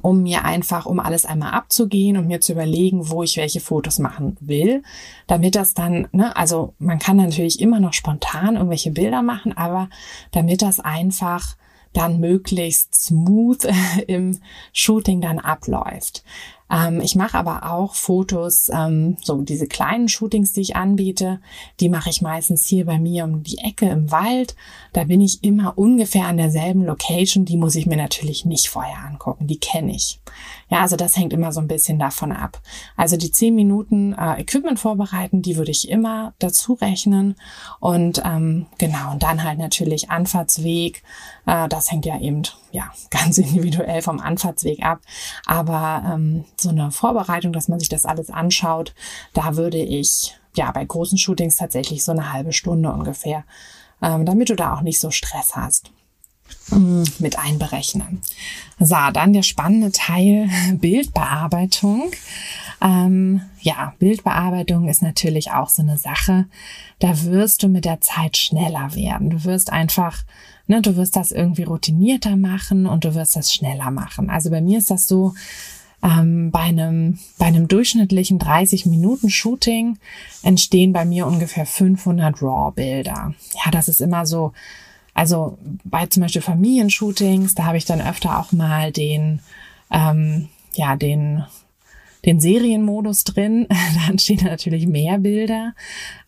um 0.00 0.22
mir 0.22 0.44
einfach, 0.44 0.86
um 0.86 1.00
alles 1.00 1.26
einmal 1.26 1.52
abzugehen 1.52 2.16
und 2.16 2.26
mir 2.26 2.40
zu 2.40 2.52
überlegen, 2.52 3.10
wo 3.10 3.22
ich 3.22 3.36
welche 3.36 3.60
Fotos 3.60 3.98
machen 3.98 4.36
will, 4.40 4.82
damit 5.26 5.54
das 5.54 5.74
dann, 5.74 6.08
ne, 6.12 6.34
also 6.36 6.74
man 6.78 6.98
kann 6.98 7.16
natürlich 7.16 7.60
immer 7.60 7.80
noch 7.80 7.92
spontan 7.92 8.54
irgendwelche 8.54 8.92
Bilder 8.92 9.22
machen, 9.22 9.54
aber 9.56 9.90
damit 10.30 10.62
das 10.62 10.80
einfach 10.80 11.56
dann 11.92 12.20
möglichst 12.20 12.94
smooth 12.94 13.68
im 14.06 14.38
Shooting 14.72 15.20
dann 15.20 15.38
abläuft. 15.38 16.24
Ähm, 16.72 17.00
ich 17.00 17.14
mache 17.14 17.36
aber 17.36 17.70
auch 17.70 17.94
Fotos, 17.94 18.70
ähm, 18.72 19.16
so 19.22 19.42
diese 19.42 19.66
kleinen 19.66 20.08
Shootings, 20.08 20.54
die 20.54 20.62
ich 20.62 20.74
anbiete, 20.74 21.40
die 21.80 21.90
mache 21.90 22.08
ich 22.08 22.22
meistens 22.22 22.66
hier 22.66 22.86
bei 22.86 22.98
mir 22.98 23.24
um 23.24 23.42
die 23.42 23.58
Ecke 23.58 23.88
im 23.88 24.10
Wald. 24.10 24.56
Da 24.94 25.04
bin 25.04 25.20
ich 25.20 25.44
immer 25.44 25.76
ungefähr 25.76 26.26
an 26.26 26.38
derselben 26.38 26.84
Location. 26.84 27.44
Die 27.44 27.58
muss 27.58 27.74
ich 27.74 27.86
mir 27.86 27.96
natürlich 27.96 28.46
nicht 28.46 28.68
vorher 28.68 29.04
angucken. 29.04 29.46
Die 29.46 29.60
kenne 29.60 29.94
ich. 29.94 30.18
Ja, 30.72 30.80
also 30.80 30.96
das 30.96 31.18
hängt 31.18 31.34
immer 31.34 31.52
so 31.52 31.60
ein 31.60 31.68
bisschen 31.68 31.98
davon 31.98 32.32
ab. 32.32 32.62
Also 32.96 33.18
die 33.18 33.30
zehn 33.30 33.54
Minuten 33.54 34.14
äh, 34.14 34.40
Equipment 34.40 34.80
vorbereiten, 34.80 35.42
die 35.42 35.58
würde 35.58 35.70
ich 35.70 35.90
immer 35.90 36.32
dazu 36.38 36.72
rechnen. 36.72 37.36
Und 37.78 38.22
ähm, 38.24 38.68
genau, 38.78 39.12
und 39.12 39.22
dann 39.22 39.44
halt 39.44 39.58
natürlich 39.58 40.08
Anfahrtsweg. 40.08 41.02
Äh, 41.44 41.68
das 41.68 41.92
hängt 41.92 42.06
ja 42.06 42.18
eben 42.18 42.44
ja 42.70 42.90
ganz 43.10 43.36
individuell 43.36 44.00
vom 44.00 44.18
Anfahrtsweg 44.18 44.82
ab. 44.82 45.00
Aber 45.44 46.10
ähm, 46.10 46.46
so 46.56 46.70
eine 46.70 46.90
Vorbereitung, 46.90 47.52
dass 47.52 47.68
man 47.68 47.78
sich 47.78 47.90
das 47.90 48.06
alles 48.06 48.30
anschaut, 48.30 48.94
da 49.34 49.56
würde 49.56 49.76
ich 49.76 50.38
ja 50.56 50.72
bei 50.72 50.86
großen 50.86 51.18
Shootings 51.18 51.56
tatsächlich 51.56 52.02
so 52.02 52.12
eine 52.12 52.32
halbe 52.32 52.54
Stunde 52.54 52.90
ungefähr, 52.90 53.44
ähm, 54.00 54.24
damit 54.24 54.48
du 54.48 54.56
da 54.56 54.74
auch 54.74 54.80
nicht 54.80 55.00
so 55.00 55.10
Stress 55.10 55.54
hast 55.54 55.92
mit 57.18 57.38
einberechnen. 57.38 58.20
So, 58.78 58.96
dann 59.12 59.32
der 59.32 59.42
spannende 59.42 59.92
Teil 59.92 60.48
Bildbearbeitung. 60.74 62.10
Ähm, 62.80 63.42
ja, 63.60 63.94
Bildbearbeitung 63.98 64.88
ist 64.88 65.02
natürlich 65.02 65.52
auch 65.52 65.68
so 65.68 65.82
eine 65.82 65.98
Sache. 65.98 66.46
Da 66.98 67.22
wirst 67.24 67.62
du 67.62 67.68
mit 67.68 67.84
der 67.84 68.00
Zeit 68.00 68.36
schneller 68.36 68.94
werden. 68.94 69.30
Du 69.30 69.44
wirst 69.44 69.70
einfach, 69.72 70.24
ne, 70.66 70.82
du 70.82 70.96
wirst 70.96 71.16
das 71.16 71.30
irgendwie 71.30 71.62
routinierter 71.64 72.36
machen 72.36 72.86
und 72.86 73.04
du 73.04 73.14
wirst 73.14 73.36
das 73.36 73.52
schneller 73.52 73.90
machen. 73.90 74.30
Also 74.30 74.50
bei 74.50 74.60
mir 74.60 74.78
ist 74.78 74.90
das 74.90 75.06
so, 75.06 75.34
ähm, 76.02 76.50
bei 76.50 76.60
einem, 76.60 77.18
bei 77.38 77.46
einem 77.46 77.68
durchschnittlichen 77.68 78.38
30 78.40 78.86
Minuten 78.86 79.30
Shooting 79.30 79.98
entstehen 80.42 80.92
bei 80.92 81.04
mir 81.04 81.26
ungefähr 81.26 81.66
500 81.66 82.42
RAW-Bilder. 82.42 83.34
Ja, 83.64 83.70
das 83.70 83.88
ist 83.88 84.00
immer 84.00 84.26
so, 84.26 84.52
also 85.14 85.58
bei 85.84 86.06
zum 86.06 86.22
Beispiel 86.22 86.42
Familienshootings, 86.42 87.54
da 87.54 87.64
habe 87.64 87.76
ich 87.76 87.84
dann 87.84 88.00
öfter 88.00 88.38
auch 88.38 88.52
mal 88.52 88.92
den, 88.92 89.40
ähm, 89.90 90.48
ja, 90.74 90.96
den 90.96 91.44
den 92.24 92.40
Serienmodus 92.40 93.24
drin. 93.24 93.66
da 93.68 94.10
entstehen 94.10 94.44
natürlich 94.44 94.86
mehr 94.86 95.18
Bilder. 95.18 95.74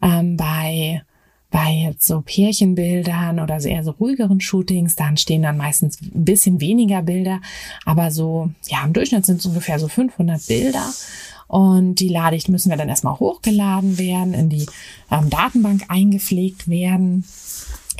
Ähm, 0.03 0.37
bei 0.37 1.03
bei 1.51 1.71
jetzt 1.71 2.09
so 2.09 2.21
Pärchenbildern 2.21 3.39
oder 3.39 3.65
eher 3.65 3.85
so 3.85 3.93
ruhigeren 3.93 4.41
Shootings, 4.41 4.97
da 4.97 5.07
entstehen 5.07 5.43
dann 5.43 5.57
meistens 5.57 6.03
ein 6.03 6.25
bisschen 6.25 6.61
weniger 6.61 7.01
Bilder, 7.01 7.41
aber 7.85 8.11
so, 8.11 8.51
ja, 8.67 8.85
im 8.85 8.93
Durchschnitt 8.93 9.25
sind 9.25 9.39
es 9.39 9.47
ungefähr 9.47 9.79
so 9.79 9.87
500 9.87 10.45
Bilder. 10.49 10.85
Und 11.47 12.01
die 12.01 12.09
lade 12.09 12.35
ich, 12.35 12.49
müssen 12.49 12.71
wir 12.71 12.77
dann 12.77 12.89
erstmal 12.89 13.21
hochgeladen 13.21 13.99
werden, 13.99 14.35
in 14.35 14.49
die 14.49 14.67
ähm, 15.13 15.31
Datenbank 15.31 15.85
eingepflegt 15.87 16.67
werden 16.67 17.25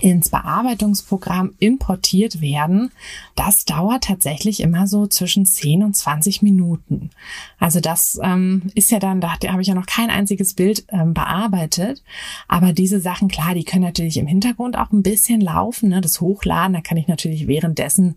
ins 0.01 0.29
Bearbeitungsprogramm 0.29 1.55
importiert 1.59 2.41
werden, 2.41 2.91
das 3.37 3.65
dauert 3.65 4.05
tatsächlich 4.05 4.61
immer 4.61 4.87
so 4.87 5.07
zwischen 5.07 5.47
10 5.47 5.83
und 5.83 5.97
20 5.97 6.43
Minuten. 6.43 7.11
Also 7.59 7.81
das 7.81 8.19
ähm, 8.23 8.71
ist 8.75 8.91
ja 8.91 8.99
dann, 8.99 9.21
da 9.21 9.33
habe 9.33 9.63
ich 9.63 9.69
ja 9.69 9.75
noch 9.75 9.87
kein 9.87 10.11
einziges 10.11 10.55
Bild 10.55 10.85
ähm, 10.89 11.15
bearbeitet. 11.15 12.03
Aber 12.49 12.73
diese 12.73 13.01
Sachen, 13.01 13.29
klar, 13.29 13.55
die 13.55 13.65
können 13.65 13.85
natürlich 13.85 14.17
im 14.17 14.27
Hintergrund 14.27 14.77
auch 14.77 14.93
ein 14.93 15.03
bisschen 15.03 15.41
laufen. 15.41 15.91
Ne? 15.91 16.01
Das 16.01 16.21
Hochladen, 16.21 16.75
da 16.75 16.81
kann 16.81 16.97
ich 16.97 17.09
natürlich 17.09 17.47
währenddessen 17.47 18.17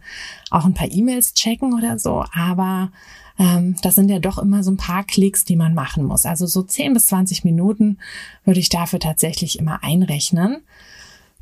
auch 0.50 0.66
ein 0.66 0.74
paar 0.74 0.92
E-Mails 0.92 1.34
checken 1.34 1.74
oder 1.74 2.00
so. 2.00 2.26
Aber 2.34 2.92
ähm, 3.40 3.76
das 3.82 3.96
sind 3.96 4.10
ja 4.10 4.20
doch 4.20 4.38
immer 4.38 4.64
so 4.64 4.72
ein 4.72 4.78
paar 4.78 5.04
Klicks, 5.04 5.46
die 5.46 5.56
man 5.56 5.74
machen 5.74 6.04
muss. 6.04 6.26
Also 6.26 6.46
so 6.46 6.64
10 6.64 6.94
bis 6.94 7.08
20 7.08 7.44
Minuten 7.44 7.98
würde 8.44 8.60
ich 8.60 8.70
dafür 8.70 9.00
tatsächlich 9.00 9.60
immer 9.60 9.84
einrechnen. 9.84 10.58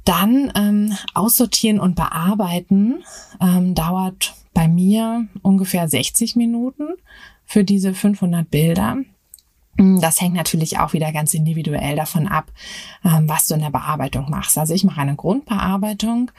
Dann 0.06 0.52
ähm, 0.56 0.94
aussortieren 1.14 1.80
und 1.80 1.96
bearbeiten 1.96 3.04
ähm, 3.42 3.76
dauert 3.76 4.36
bei 4.54 4.68
mir 4.68 5.28
ungefähr 5.42 5.88
60 5.88 6.36
Minuten 6.36 6.88
für 7.46 7.64
diese 7.64 7.94
500 7.94 8.50
Bilder. 8.50 8.98
Mm, 9.78 10.00
das 10.00 10.22
hängt 10.22 10.36
natürlich 10.36 10.80
auch 10.80 10.94
wieder 10.94 11.12
ganz 11.12 11.34
individuell 11.34 11.96
davon 11.96 12.28
ab, 12.28 12.52
ähm, 13.04 13.28
was 13.28 13.48
du 13.48 13.56
in 13.56 13.62
der 13.62 13.72
Bearbeitung 13.72 14.30
machst. 14.30 14.58
Also 14.58 14.74
ich 14.74 14.84
mache 14.84 15.02
eine 15.02 15.16
Grundbearbeitung 15.16 16.32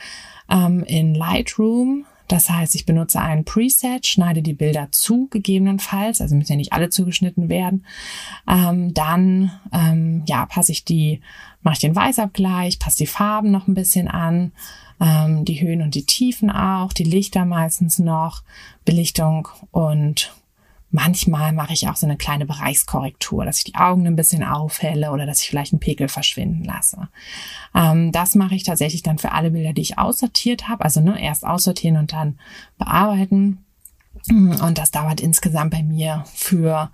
ähm, 0.49 0.85
in 0.85 1.15
Lightroom 1.15 2.07
das 2.29 2.51
heißt, 2.51 2.75
ich 2.75 2.87
benutze 2.87 3.21
ein 3.21 3.45
Preset, 3.45 4.07
schneide 4.07 4.43
die 4.43 4.53
Bilder 4.53 4.89
zu, 4.91 5.29
gegebenenfalls, 5.31 6.21
also 6.21 6.35
müssen 6.35 6.53
ja 6.53 6.57
nicht 6.57 6.73
alle 6.73 6.91
zugeschnitten 6.91 7.49
werden. 7.49 7.85
Ähm, 8.49 8.93
dann 8.95 9.53
ähm, 9.73 10.25
ja, 10.27 10.47
passe 10.47 10.73
ich 10.73 10.85
die, 10.85 11.21
mache 11.67 11.75
ich 11.75 11.81
den 11.81 11.97
Weißabgleich, 11.97 12.79
passe 12.79 12.99
die 12.99 13.09
Farben 13.09 13.51
noch 13.51 13.67
ein 13.67 13.75
bisschen 13.75 14.07
an, 14.07 14.53
ähm, 15.01 15.45
die 15.45 15.61
Höhen 15.61 15.83
und 15.83 15.97
die 15.97 16.07
Tiefen 16.07 16.49
auch, 16.49 16.93
die 16.93 17.03
Lichter 17.03 17.45
meistens 17.45 17.99
noch, 17.99 18.45
Belichtung 18.85 19.49
und 19.73 20.33
Manchmal 20.93 21.53
mache 21.53 21.73
ich 21.73 21.89
auch 21.89 21.97
so 21.97 22.07
eine 22.07 22.17
kleine 22.17 22.47
Bereichskorrektur, 22.47 23.45
dass 23.45 23.59
ich 23.59 23.65
die 23.65 23.75
Augen 23.75 24.07
ein 24.07 24.15
bisschen 24.17 24.45
aufhelle 24.45 25.11
oder 25.11 25.27
dass 25.27 25.43
ich 25.43 25.51
vielleicht 25.51 25.73
einen 25.73 25.81
Pegel 25.81 26.09
verschwinden 26.09 26.65
lasse. 26.65 27.09
Ähm, 27.75 28.13
das 28.13 28.37
mache 28.37 28.55
ich 28.55 28.63
tatsächlich 28.63 29.03
dann 29.03 29.19
für 29.19 29.33
alle 29.33 29.51
Bilder, 29.51 29.73
die 29.73 29.83
ich 29.83 29.99
aussortiert 29.99 30.69
habe. 30.69 30.85
Also 30.85 31.01
ne, 31.01 31.21
erst 31.21 31.45
aussortieren 31.45 31.99
und 31.99 32.13
dann 32.13 32.39
bearbeiten. 32.79 33.65
Und 34.31 34.79
das 34.79 34.93
dauert 34.93 35.21
insgesamt 35.21 35.73
bei 35.73 35.83
mir 35.83 36.25
für, 36.33 36.91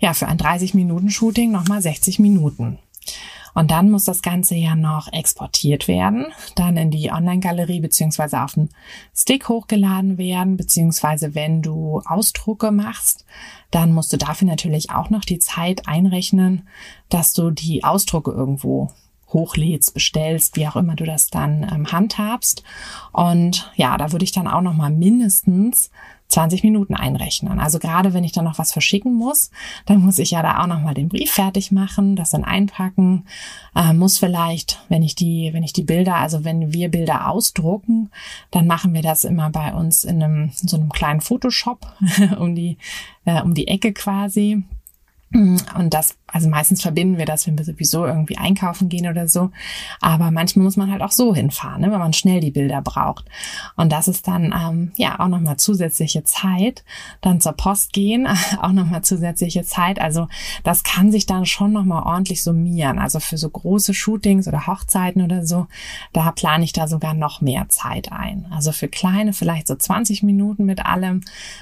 ja, 0.00 0.12
für 0.12 0.26
ein 0.26 0.38
30 0.38 0.74
Minuten 0.74 1.08
Shooting 1.08 1.52
nochmal 1.52 1.80
60 1.80 2.18
Minuten. 2.18 2.78
Und 3.56 3.70
dann 3.70 3.90
muss 3.90 4.04
das 4.04 4.20
Ganze 4.20 4.54
ja 4.54 4.76
noch 4.76 5.10
exportiert 5.10 5.88
werden, 5.88 6.26
dann 6.56 6.76
in 6.76 6.90
die 6.90 7.10
Online-Galerie 7.10 7.80
beziehungsweise 7.80 8.42
auf 8.42 8.52
den 8.52 8.68
Stick 9.14 9.48
hochgeladen 9.48 10.18
werden, 10.18 10.58
beziehungsweise 10.58 11.34
wenn 11.34 11.62
du 11.62 12.02
Ausdrucke 12.04 12.70
machst, 12.70 13.24
dann 13.70 13.94
musst 13.94 14.12
du 14.12 14.18
dafür 14.18 14.46
natürlich 14.46 14.90
auch 14.90 15.08
noch 15.08 15.24
die 15.24 15.38
Zeit 15.38 15.88
einrechnen, 15.88 16.68
dass 17.08 17.32
du 17.32 17.50
die 17.50 17.82
Ausdrucke 17.82 18.30
irgendwo 18.30 18.90
hochlädst, 19.32 19.94
bestellst, 19.94 20.56
wie 20.56 20.68
auch 20.68 20.76
immer 20.76 20.94
du 20.94 21.04
das 21.04 21.28
dann 21.28 21.62
ähm, 21.62 21.90
handhabst. 21.90 22.62
Und 23.12 23.72
ja, 23.74 23.96
da 23.96 24.12
würde 24.12 24.24
ich 24.26 24.32
dann 24.32 24.48
auch 24.48 24.60
noch 24.60 24.74
mal 24.74 24.90
mindestens 24.90 25.90
20 26.28 26.64
Minuten 26.64 26.94
einrechnen. 26.94 27.60
Also 27.60 27.78
gerade 27.78 28.12
wenn 28.12 28.24
ich 28.24 28.32
dann 28.32 28.44
noch 28.44 28.58
was 28.58 28.72
verschicken 28.72 29.14
muss, 29.14 29.50
dann 29.86 30.00
muss 30.00 30.18
ich 30.18 30.32
ja 30.32 30.42
da 30.42 30.62
auch 30.62 30.66
noch 30.66 30.80
mal 30.80 30.94
den 30.94 31.08
Brief 31.08 31.30
fertig 31.30 31.70
machen, 31.70 32.16
das 32.16 32.30
dann 32.30 32.44
einpacken, 32.44 33.26
äh, 33.74 33.92
muss 33.92 34.18
vielleicht, 34.18 34.80
wenn 34.88 35.02
ich 35.02 35.14
die, 35.14 35.50
wenn 35.52 35.62
ich 35.62 35.72
die 35.72 35.84
Bilder, 35.84 36.16
also 36.16 36.44
wenn 36.44 36.72
wir 36.72 36.90
Bilder 36.90 37.28
ausdrucken, 37.28 38.10
dann 38.50 38.66
machen 38.66 38.92
wir 38.94 39.02
das 39.02 39.24
immer 39.24 39.50
bei 39.50 39.72
uns 39.72 40.04
in 40.04 40.22
einem 40.22 40.50
so 40.54 40.76
einem 40.76 40.90
kleinen 40.90 41.20
Photoshop 41.20 41.86
um 42.38 42.54
die 42.54 42.76
äh, 43.24 43.42
um 43.42 43.54
die 43.54 43.68
Ecke 43.68 43.92
quasi. 43.92 44.64
Und 45.32 45.90
das 45.90 46.16
also 46.28 46.48
meistens 46.48 46.82
verbinden 46.82 47.18
wir 47.18 47.24
das, 47.24 47.46
wenn 47.46 47.56
wir 47.56 47.64
sowieso 47.64 48.04
irgendwie 48.04 48.36
einkaufen 48.36 48.88
gehen 48.88 49.08
oder 49.08 49.28
so. 49.28 49.50
Aber 50.00 50.32
manchmal 50.32 50.64
muss 50.64 50.76
man 50.76 50.90
halt 50.90 51.00
auch 51.00 51.12
so 51.12 51.34
hinfahren, 51.34 51.80
ne, 51.80 51.92
wenn 51.92 52.00
man 52.00 52.12
schnell 52.12 52.40
die 52.40 52.50
Bilder 52.50 52.82
braucht. 52.82 53.26
Und 53.76 53.92
das 53.92 54.08
ist 54.08 54.26
dann 54.26 54.52
ähm, 54.52 54.92
ja 54.96 55.20
auch 55.20 55.28
nochmal 55.28 55.56
zusätzliche 55.56 56.24
Zeit. 56.24 56.84
Dann 57.20 57.40
zur 57.40 57.52
Post 57.52 57.92
gehen, 57.92 58.26
auch 58.60 58.72
nochmal 58.72 59.02
zusätzliche 59.02 59.62
Zeit. 59.62 60.00
Also 60.00 60.26
das 60.64 60.82
kann 60.82 61.12
sich 61.12 61.26
dann 61.26 61.46
schon 61.46 61.72
nochmal 61.72 62.02
ordentlich 62.02 62.42
summieren. 62.42 62.98
Also 62.98 63.20
für 63.20 63.38
so 63.38 63.48
große 63.48 63.94
Shootings 63.94 64.48
oder 64.48 64.66
Hochzeiten 64.66 65.22
oder 65.22 65.46
so, 65.46 65.68
da 66.12 66.32
plane 66.32 66.64
ich 66.64 66.72
da 66.72 66.88
sogar 66.88 67.14
noch 67.14 67.40
mehr 67.40 67.68
Zeit 67.68 68.10
ein. 68.10 68.46
Also 68.50 68.72
für 68.72 68.88
kleine 68.88 69.32
vielleicht 69.32 69.68
so 69.68 69.76
20 69.76 70.24
Minuten 70.24 70.64
mit 70.64 70.84
allem, 70.84 71.20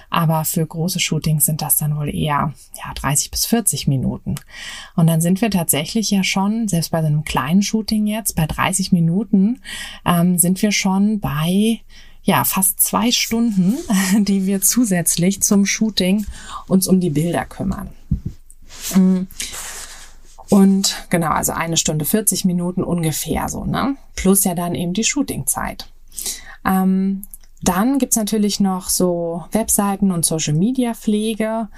aber 0.08 0.46
für 0.46 0.66
große 0.66 1.00
Shootings 1.00 1.44
sind 1.44 1.60
das 1.60 1.76
dann 1.76 1.96
wohl 1.96 2.08
eher 2.08 2.54
ja 2.82 2.94
30 2.94 3.30
bis 3.30 3.44
40 3.44 3.88
Minuten. 3.88 4.36
Und 4.96 5.06
dann 5.06 5.20
sind 5.20 5.40
wir 5.40 5.50
tatsächlich 5.50 6.10
ja 6.10 6.24
schon, 6.24 6.68
selbst 6.68 6.90
bei 6.90 7.00
so 7.00 7.06
einem 7.06 7.24
kleinen 7.24 7.62
Shooting 7.62 8.06
jetzt, 8.06 8.36
bei 8.36 8.46
30 8.46 8.92
Minuten, 8.92 9.60
ähm, 10.04 10.38
sind 10.38 10.60
wir 10.62 10.72
schon 10.72 11.20
bei 11.20 11.80
ja, 12.24 12.44
fast 12.44 12.80
zwei 12.80 13.10
Stunden, 13.12 13.76
die 14.24 14.46
wir 14.46 14.60
zusätzlich 14.62 15.42
zum 15.42 15.66
Shooting 15.66 16.26
uns 16.66 16.88
um 16.88 17.00
die 17.00 17.10
Bilder 17.10 17.44
kümmern. 17.44 17.90
Mm. 18.94 19.26
Und 20.50 21.06
genau, 21.10 21.30
also 21.30 21.52
eine 21.52 21.76
Stunde 21.76 22.04
40 22.04 22.44
Minuten 22.44 22.82
ungefähr 22.82 23.48
so, 23.48 23.64
ne? 23.64 23.96
Plus 24.14 24.44
ja 24.44 24.54
dann 24.54 24.74
eben 24.74 24.92
die 24.92 25.04
Shootingzeit. 25.04 25.88
Ähm, 26.64 27.26
dann 27.62 27.98
gibt's 27.98 28.16
natürlich 28.16 28.60
noch 28.60 28.90
so 28.90 29.44
Webseiten 29.52 30.10
und 30.10 30.24
Social 30.24 30.54
Media 30.54 30.94
Pflege. 30.94 31.68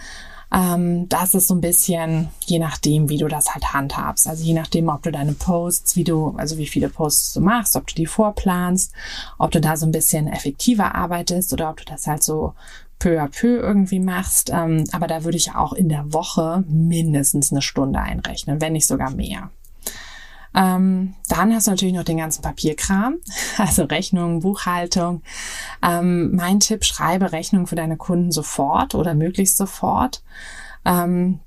Ähm, 0.53 1.09
das 1.09 1.35
ist 1.35 1.49
so 1.49 1.55
ein 1.55 1.61
bisschen 1.61 2.29
je 2.45 2.59
nachdem, 2.59 3.09
wie 3.09 3.19
du 3.19 3.29
das 3.29 3.55
halt 3.55 3.73
handhabst. 3.73 4.29
Also 4.29 4.45
je 4.45 4.55
nachdem, 4.55 4.89
ob 4.89 5.03
du 5.03 5.11
deine 5.11 5.33
Posts, 5.33 5.97
wie 5.97 6.05
du, 6.05 6.35
also 6.37 6.59
wie 6.59 6.67
viele 6.67 6.89
Posts 6.89 7.35
du 7.35 7.41
machst, 7.41 7.77
ob 7.77 7.87
du 7.87 7.95
die 7.95 8.07
vorplanst, 8.07 8.93
ob 9.39 9.51
du 9.51 9.61
da 9.61 9.77
so 9.77 9.87
ein 9.87 9.93
bisschen 9.93 10.29
effektiver 10.29 10.95
arbeitest 10.95 11.53
oder 11.53 11.71
ob 11.71 11.79
du 11.79 11.85
das 11.85 12.07
halt 12.07 12.23
so 12.23 12.55
peu 12.99 13.21
à 13.21 13.29
peu 13.29 13.59
irgendwie 13.59 14.01
machst. 14.01 14.51
Ähm, 14.51 14.85
aber 14.93 15.07
da 15.07 15.25
würde 15.25 15.37
ich 15.37 15.55
auch 15.55 15.73
in 15.73 15.89
der 15.89 16.13
Woche 16.13 16.65
mindestens 16.69 17.53
eine 17.53 17.63
Stunde 17.63 18.01
einrechnen, 18.01 18.61
wenn 18.61 18.73
nicht 18.73 18.87
sogar 18.87 19.11
mehr. 19.11 19.51
Ähm, 20.57 21.14
dann 21.29 21.55
hast 21.55 21.66
du 21.66 21.71
natürlich 21.71 21.95
noch 21.95 22.05
den 22.05 22.16
ganzen 22.16 22.42
Papierkram, 22.42 23.16
also 23.59 23.85
Rechnung, 23.85 24.40
Buchhaltung. 24.40 25.23
Ähm, 25.83 26.35
mein 26.35 26.61
Tipp, 26.61 26.85
schreibe 26.85 27.33
Rechnung 27.33 27.66
für 27.66 27.77
deine 27.77 27.97
Kunden 27.97 28.33
sofort 28.33 28.95
oder 28.95 29.14
möglichst 29.14 29.57
sofort. 29.57 30.23
Ähm, 30.85 31.40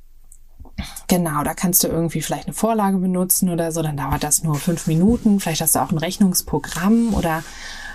Genau, 1.07 1.43
da 1.43 1.53
kannst 1.53 1.83
du 1.83 1.87
irgendwie 1.87 2.21
vielleicht 2.21 2.45
eine 2.45 2.53
Vorlage 2.53 2.97
benutzen 2.99 3.49
oder 3.49 3.71
so, 3.73 3.81
dann 3.81 3.97
dauert 3.97 4.23
das 4.23 4.43
nur 4.43 4.55
fünf 4.55 4.87
Minuten. 4.87 5.41
Vielleicht 5.41 5.61
hast 5.61 5.75
du 5.75 5.79
auch 5.79 5.91
ein 5.91 5.97
Rechnungsprogramm 5.97 7.13
oder 7.13 7.43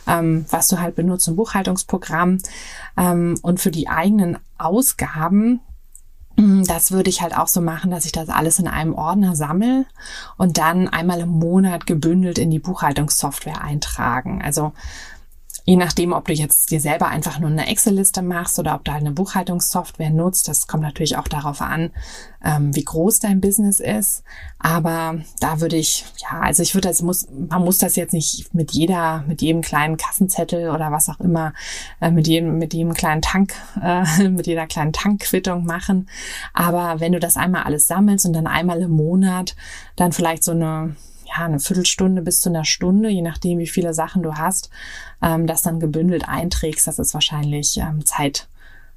ähm, 0.06 0.44
was 0.50 0.68
du 0.68 0.80
halt 0.80 0.94
benutzt, 0.94 1.28
ein 1.28 1.36
Buchhaltungsprogramm. 1.36 2.38
Ähm, 2.96 3.38
und 3.42 3.60
für 3.60 3.70
die 3.70 3.88
eigenen 3.88 4.38
Ausgaben, 4.58 5.60
das 6.36 6.90
würde 6.90 7.10
ich 7.10 7.22
halt 7.22 7.36
auch 7.36 7.46
so 7.46 7.60
machen, 7.60 7.90
dass 7.90 8.06
ich 8.06 8.12
das 8.12 8.28
alles 8.28 8.58
in 8.58 8.66
einem 8.66 8.94
Ordner 8.94 9.36
sammle 9.36 9.86
und 10.36 10.58
dann 10.58 10.88
einmal 10.88 11.20
im 11.20 11.28
Monat 11.28 11.86
gebündelt 11.86 12.38
in 12.38 12.50
die 12.50 12.58
Buchhaltungssoftware 12.58 13.60
eintragen. 13.62 14.42
Also 14.42 14.72
Je 15.66 15.76
nachdem, 15.76 16.12
ob 16.12 16.26
du 16.26 16.34
jetzt 16.34 16.70
dir 16.70 16.80
selber 16.80 17.08
einfach 17.08 17.38
nur 17.38 17.48
eine 17.48 17.66
Excel-Liste 17.66 18.20
machst 18.20 18.58
oder 18.58 18.74
ob 18.74 18.84
du 18.84 18.92
halt 18.92 19.00
eine 19.00 19.12
Buchhaltungssoftware 19.12 20.10
nutzt, 20.10 20.46
das 20.46 20.66
kommt 20.66 20.82
natürlich 20.82 21.16
auch 21.16 21.26
darauf 21.26 21.62
an, 21.62 21.90
ähm, 22.44 22.76
wie 22.76 22.84
groß 22.84 23.20
dein 23.20 23.40
Business 23.40 23.80
ist. 23.80 24.22
Aber 24.58 25.20
da 25.40 25.60
würde 25.60 25.76
ich, 25.76 26.04
ja, 26.18 26.40
also 26.40 26.62
ich 26.62 26.74
würde 26.74 26.88
das 26.88 27.00
muss, 27.00 27.26
man 27.30 27.64
muss 27.64 27.78
das 27.78 27.96
jetzt 27.96 28.12
nicht 28.12 28.52
mit 28.54 28.72
jeder, 28.72 29.24
mit 29.26 29.40
jedem 29.40 29.62
kleinen 29.62 29.96
Kassenzettel 29.96 30.68
oder 30.68 30.92
was 30.92 31.08
auch 31.08 31.20
immer, 31.20 31.54
äh, 32.02 32.10
mit 32.10 32.28
jedem, 32.28 32.58
mit 32.58 32.74
jedem 32.74 32.92
kleinen 32.92 33.22
Tank, 33.22 33.54
äh, 33.82 34.28
mit 34.28 34.46
jeder 34.46 34.66
kleinen 34.66 34.92
Tankquittung 34.92 35.64
machen. 35.64 36.10
Aber 36.52 37.00
wenn 37.00 37.12
du 37.12 37.20
das 37.20 37.38
einmal 37.38 37.62
alles 37.62 37.86
sammelst 37.86 38.26
und 38.26 38.34
dann 38.34 38.46
einmal 38.46 38.82
im 38.82 38.90
Monat 38.90 39.56
dann 39.96 40.12
vielleicht 40.12 40.44
so 40.44 40.52
eine 40.52 40.94
ja, 41.36 41.44
eine 41.44 41.60
Viertelstunde 41.60 42.22
bis 42.22 42.40
zu 42.40 42.48
einer 42.48 42.64
Stunde, 42.64 43.08
je 43.08 43.22
nachdem, 43.22 43.58
wie 43.58 43.66
viele 43.66 43.94
Sachen 43.94 44.22
du 44.22 44.34
hast, 44.34 44.70
ähm, 45.22 45.46
das 45.46 45.62
dann 45.62 45.80
gebündelt 45.80 46.28
einträgst, 46.28 46.86
das 46.86 46.98
ist 46.98 47.14
wahrscheinlich 47.14 47.76
ähm, 47.78 48.04
Zeit, 48.04 48.48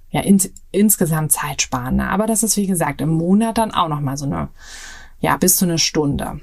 ja, 0.09 0.21
in, 0.21 0.41
insgesamt 0.71 1.31
zeitsparender. 1.31 2.09
Aber 2.09 2.27
das 2.27 2.43
ist, 2.43 2.57
wie 2.57 2.67
gesagt, 2.67 3.01
im 3.01 3.09
Monat 3.09 3.57
dann 3.57 3.73
auch 3.73 3.87
nochmal 3.87 4.17
so 4.17 4.25
eine, 4.25 4.49
ja, 5.19 5.37
bis 5.37 5.57
zu 5.57 5.65
eine 5.65 5.79
Stunde. 5.79 6.39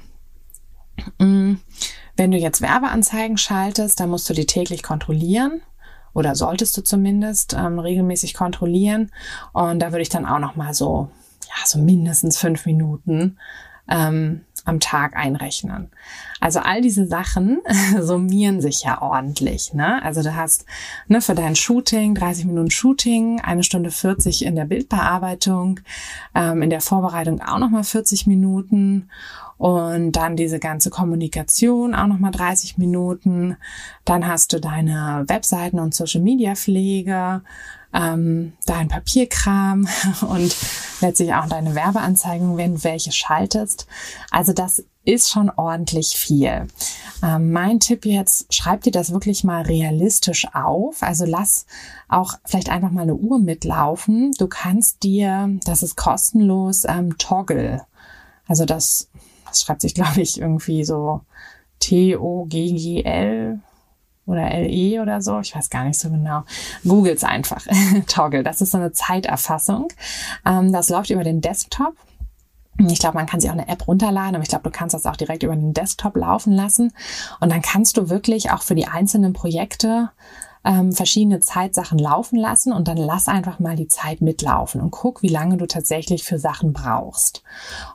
Mm, 1.19 1.55
wenn 2.15 2.31
du 2.31 2.37
jetzt 2.37 2.61
Werbeanzeigen 2.61 3.37
schaltest, 3.37 3.99
dann 3.99 4.09
musst 4.09 4.29
du 4.29 4.33
die 4.33 4.45
täglich 4.45 4.83
kontrollieren 4.83 5.61
oder 6.13 6.35
solltest 6.35 6.77
du 6.77 6.81
zumindest 6.81 7.53
ähm, 7.53 7.79
regelmäßig 7.79 8.33
kontrollieren. 8.33 9.11
Und 9.51 9.79
da 9.79 9.91
würde 9.91 10.01
ich 10.01 10.09
dann 10.09 10.25
auch 10.25 10.39
nochmal 10.39 10.73
so, 10.73 11.09
ja, 11.43 11.65
so 11.65 11.79
mindestens 11.79 12.37
fünf 12.37 12.65
Minuten 12.65 13.37
ähm, 13.89 14.45
am 14.65 14.79
Tag 14.79 15.15
einrechnen. 15.15 15.89
Also 16.39 16.59
all 16.59 16.81
diese 16.81 17.07
Sachen 17.07 17.59
summieren 17.99 18.61
sich 18.61 18.83
ja 18.83 19.01
ordentlich. 19.01 19.73
Ne? 19.73 20.03
Also 20.03 20.21
du 20.21 20.35
hast 20.35 20.65
ne, 21.07 21.21
für 21.21 21.35
dein 21.35 21.55
Shooting 21.55 22.15
30 22.15 22.45
Minuten 22.45 22.71
Shooting, 22.71 23.39
eine 23.41 23.63
Stunde 23.63 23.91
40 23.91 24.43
in 24.43 24.55
der 24.55 24.65
Bildbearbeitung, 24.65 25.79
ähm, 26.33 26.61
in 26.61 26.69
der 26.69 26.81
Vorbereitung 26.81 27.41
auch 27.41 27.59
nochmal 27.59 27.83
40 27.83 28.27
Minuten 28.27 29.09
und 29.57 30.11
dann 30.13 30.35
diese 30.35 30.59
ganze 30.59 30.89
Kommunikation 30.89 31.95
auch 31.95 32.07
nochmal 32.07 32.31
30 32.31 32.77
Minuten. 32.77 33.55
Dann 34.03 34.27
hast 34.27 34.51
du 34.51 34.59
deine 34.59 35.23
Webseiten 35.27 35.79
und 35.79 35.95
Social 35.95 36.21
Media 36.21 36.55
Pflege, 36.55 37.41
ähm, 37.93 38.53
dein 38.65 38.89
Papierkram 38.89 39.87
und 40.27 40.55
letztlich 41.05 41.33
auch 41.33 41.47
deine 41.47 41.75
Werbeanzeigen, 41.75 42.57
wenn 42.57 42.83
welche 42.83 43.11
schaltest. 43.11 43.87
Also 44.31 44.53
das 44.53 44.83
ist 45.03 45.29
schon 45.29 45.51
ordentlich 45.51 46.15
viel. 46.15 46.67
Ähm, 47.23 47.51
mein 47.51 47.79
Tipp 47.79 48.05
jetzt, 48.05 48.51
schreib 48.53 48.81
dir 48.81 48.91
das 48.91 49.13
wirklich 49.13 49.43
mal 49.43 49.61
realistisch 49.61 50.47
auf. 50.53 51.03
Also 51.03 51.25
lass 51.25 51.67
auch 52.09 52.33
vielleicht 52.43 52.69
einfach 52.69 52.91
mal 52.91 53.03
eine 53.03 53.15
Uhr 53.15 53.39
mitlaufen. 53.39 54.31
Du 54.37 54.47
kannst 54.47 55.03
dir, 55.03 55.49
das 55.63 55.83
ist 55.83 55.95
kostenlos, 55.95 56.85
ähm, 56.85 57.17
Toggle. 57.17 57.85
Also 58.47 58.65
das, 58.65 59.09
das 59.47 59.61
schreibt 59.61 59.81
sich, 59.81 59.93
glaube 59.95 60.21
ich, 60.21 60.41
irgendwie 60.41 60.83
so 60.83 61.21
T-O-G-G-L 61.79 63.59
oder 64.25 64.49
LE 64.49 65.01
oder 65.01 65.21
so, 65.21 65.39
ich 65.39 65.55
weiß 65.55 65.69
gar 65.69 65.83
nicht 65.83 65.99
so 65.99 66.09
genau. 66.09 66.43
Googles 66.83 67.23
einfach. 67.23 67.65
Toggle, 68.07 68.43
das 68.43 68.61
ist 68.61 68.71
so 68.71 68.77
eine 68.77 68.91
Zeiterfassung. 68.91 69.87
Ähm, 70.45 70.71
das 70.71 70.89
läuft 70.89 71.09
über 71.09 71.23
den 71.23 71.41
Desktop. 71.41 71.95
Ich 72.77 72.99
glaube, 72.99 73.15
man 73.15 73.25
kann 73.25 73.39
sich 73.39 73.49
auch 73.49 73.53
eine 73.55 73.69
App 73.69 73.87
runterladen, 73.87 74.35
aber 74.35 74.43
ich 74.43 74.49
glaube, 74.49 74.63
du 74.63 74.71
kannst 74.71 74.93
das 74.93 75.05
auch 75.05 75.15
direkt 75.15 75.43
über 75.43 75.55
den 75.55 75.73
Desktop 75.73 76.17
laufen 76.17 76.51
lassen. 76.51 76.91
Und 77.39 77.51
dann 77.51 77.61
kannst 77.61 77.95
du 77.97 78.09
wirklich 78.09 78.51
auch 78.51 78.63
für 78.63 78.75
die 78.75 78.87
einzelnen 78.87 79.31
Projekte 79.31 80.09
ähm, 80.65 80.91
verschiedene 80.91 81.39
Zeitsachen 81.39 81.99
laufen 81.99 82.37
lassen 82.37 82.73
und 82.73 82.87
dann 82.87 82.97
lass 82.97 83.27
einfach 83.27 83.59
mal 83.59 83.75
die 83.75 83.87
Zeit 83.87 84.19
mitlaufen 84.21 84.81
und 84.81 84.91
guck, 84.91 85.21
wie 85.21 85.29
lange 85.29 85.57
du 85.57 85.67
tatsächlich 85.67 86.23
für 86.23 86.39
Sachen 86.39 86.73
brauchst. 86.73 87.43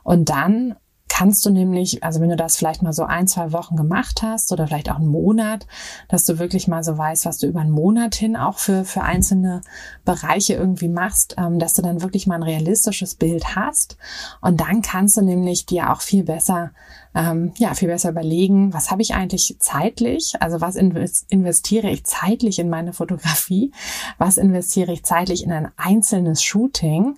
Und 0.03 0.29
dann 0.29 0.75
kannst 1.21 1.45
du 1.45 1.51
nämlich, 1.51 2.03
also 2.03 2.19
wenn 2.19 2.29
du 2.29 2.35
das 2.35 2.57
vielleicht 2.57 2.81
mal 2.81 2.93
so 2.93 3.03
ein, 3.03 3.27
zwei 3.27 3.51
Wochen 3.51 3.75
gemacht 3.75 4.23
hast 4.23 4.51
oder 4.51 4.65
vielleicht 4.65 4.89
auch 4.89 4.95
einen 4.95 5.05
Monat, 5.05 5.67
dass 6.07 6.25
du 6.25 6.39
wirklich 6.39 6.67
mal 6.67 6.83
so 6.83 6.97
weißt, 6.97 7.27
was 7.27 7.37
du 7.37 7.45
über 7.45 7.59
einen 7.59 7.69
Monat 7.69 8.15
hin 8.15 8.35
auch 8.35 8.57
für, 8.57 8.85
für 8.85 9.03
einzelne 9.03 9.61
Bereiche 10.03 10.55
irgendwie 10.55 10.87
machst, 10.87 11.35
ähm, 11.37 11.59
dass 11.59 11.75
du 11.75 11.83
dann 11.83 12.01
wirklich 12.01 12.25
mal 12.25 12.37
ein 12.37 12.43
realistisches 12.43 13.13
Bild 13.13 13.55
hast. 13.55 13.97
Und 14.41 14.61
dann 14.61 14.81
kannst 14.81 15.15
du 15.15 15.21
nämlich 15.21 15.67
dir 15.67 15.91
auch 15.91 16.01
viel 16.01 16.23
besser 16.23 16.71
ähm, 17.13 17.53
ja, 17.57 17.73
viel 17.73 17.89
besser 17.89 18.09
überlegen, 18.09 18.73
was 18.73 18.89
habe 18.89 19.01
ich 19.01 19.13
eigentlich 19.13 19.57
zeitlich, 19.59 20.33
also 20.39 20.61
was 20.61 20.75
investiere 20.75 21.89
ich 21.89 22.05
zeitlich 22.05 22.59
in 22.59 22.69
meine 22.69 22.93
Fotografie, 22.93 23.71
was 24.17 24.37
investiere 24.37 24.93
ich 24.93 25.03
zeitlich 25.03 25.43
in 25.43 25.51
ein 25.51 25.71
einzelnes 25.75 26.41
Shooting 26.41 27.17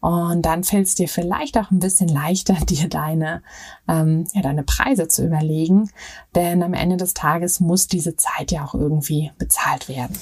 und 0.00 0.42
dann 0.42 0.64
fällt 0.64 0.86
es 0.86 0.94
dir 0.94 1.08
vielleicht 1.08 1.58
auch 1.58 1.70
ein 1.70 1.78
bisschen 1.78 2.08
leichter, 2.08 2.54
dir 2.68 2.88
deine, 2.88 3.42
ähm, 3.86 4.26
ja, 4.32 4.42
deine 4.42 4.62
Preise 4.62 5.08
zu 5.08 5.24
überlegen, 5.26 5.90
denn 6.34 6.62
am 6.62 6.74
Ende 6.74 6.96
des 6.96 7.14
Tages 7.14 7.60
muss 7.60 7.86
diese 7.86 8.16
Zeit 8.16 8.50
ja 8.50 8.64
auch 8.64 8.74
irgendwie 8.74 9.30
bezahlt 9.38 9.88
werden. 9.88 10.18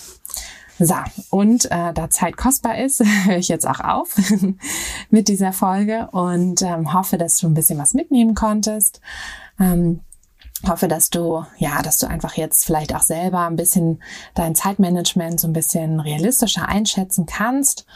So, 0.84 0.96
und 1.30 1.70
äh, 1.70 1.92
da 1.92 2.10
Zeit 2.10 2.36
kostbar 2.36 2.76
ist, 2.78 3.04
höre 3.24 3.36
ich 3.36 3.46
jetzt 3.46 3.68
auch 3.68 3.78
auf 3.78 4.16
mit 5.10 5.28
dieser 5.28 5.52
Folge 5.52 6.08
und 6.10 6.60
ähm, 6.62 6.92
hoffe, 6.92 7.18
dass 7.18 7.38
du 7.38 7.46
ein 7.46 7.54
bisschen 7.54 7.78
was 7.78 7.94
mitnehmen 7.94 8.34
konntest. 8.34 9.00
Ähm, 9.60 10.00
hoffe, 10.68 10.88
dass 10.88 11.10
du, 11.10 11.44
ja, 11.56 11.82
dass 11.82 11.98
du 11.98 12.08
einfach 12.08 12.34
jetzt 12.34 12.64
vielleicht 12.64 12.96
auch 12.96 13.02
selber 13.02 13.46
ein 13.46 13.54
bisschen 13.54 14.02
dein 14.34 14.56
Zeitmanagement 14.56 15.38
so 15.38 15.46
ein 15.46 15.52
bisschen 15.52 16.00
realistischer 16.00 16.68
einschätzen 16.68 17.26
kannst 17.26 17.86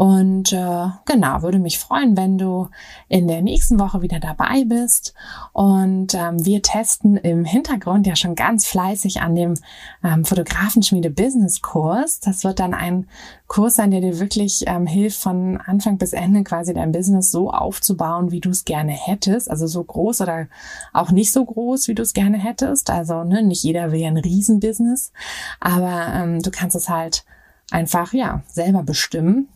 Und 0.00 0.54
äh, 0.54 0.86
genau, 1.04 1.42
würde 1.42 1.58
mich 1.58 1.78
freuen, 1.78 2.16
wenn 2.16 2.38
du 2.38 2.70
in 3.08 3.28
der 3.28 3.42
nächsten 3.42 3.78
Woche 3.78 4.00
wieder 4.00 4.18
dabei 4.18 4.64
bist. 4.64 5.12
Und 5.52 6.14
ähm, 6.14 6.42
wir 6.42 6.62
testen 6.62 7.18
im 7.18 7.44
Hintergrund 7.44 8.06
ja 8.06 8.16
schon 8.16 8.34
ganz 8.34 8.66
fleißig 8.66 9.20
an 9.20 9.34
dem 9.34 9.56
ähm, 10.02 10.24
Fotografenschmiede 10.24 11.10
Business 11.10 11.60
Kurs. 11.60 12.18
Das 12.18 12.44
wird 12.44 12.60
dann 12.60 12.72
ein 12.72 13.08
Kurs 13.46 13.74
sein, 13.74 13.90
der 13.90 14.00
dir 14.00 14.18
wirklich 14.18 14.64
ähm, 14.68 14.86
hilft, 14.86 15.20
von 15.20 15.58
Anfang 15.58 15.98
bis 15.98 16.14
Ende 16.14 16.44
quasi 16.44 16.72
dein 16.72 16.92
Business 16.92 17.30
so 17.30 17.50
aufzubauen, 17.50 18.30
wie 18.30 18.40
du 18.40 18.48
es 18.48 18.64
gerne 18.64 18.92
hättest. 18.92 19.50
Also 19.50 19.66
so 19.66 19.84
groß 19.84 20.22
oder 20.22 20.46
auch 20.94 21.10
nicht 21.10 21.30
so 21.30 21.44
groß, 21.44 21.88
wie 21.88 21.94
du 21.94 22.00
es 22.00 22.14
gerne 22.14 22.38
hättest. 22.38 22.88
Also 22.88 23.22
ne, 23.22 23.42
nicht 23.42 23.62
jeder 23.62 23.92
will 23.92 24.00
ja 24.00 24.08
ein 24.08 24.16
Riesenbusiness, 24.16 25.12
aber 25.60 26.06
ähm, 26.14 26.40
du 26.40 26.50
kannst 26.50 26.74
es 26.74 26.88
halt 26.88 27.26
einfach 27.70 28.14
ja 28.14 28.42
selber 28.48 28.82
bestimmen 28.82 29.48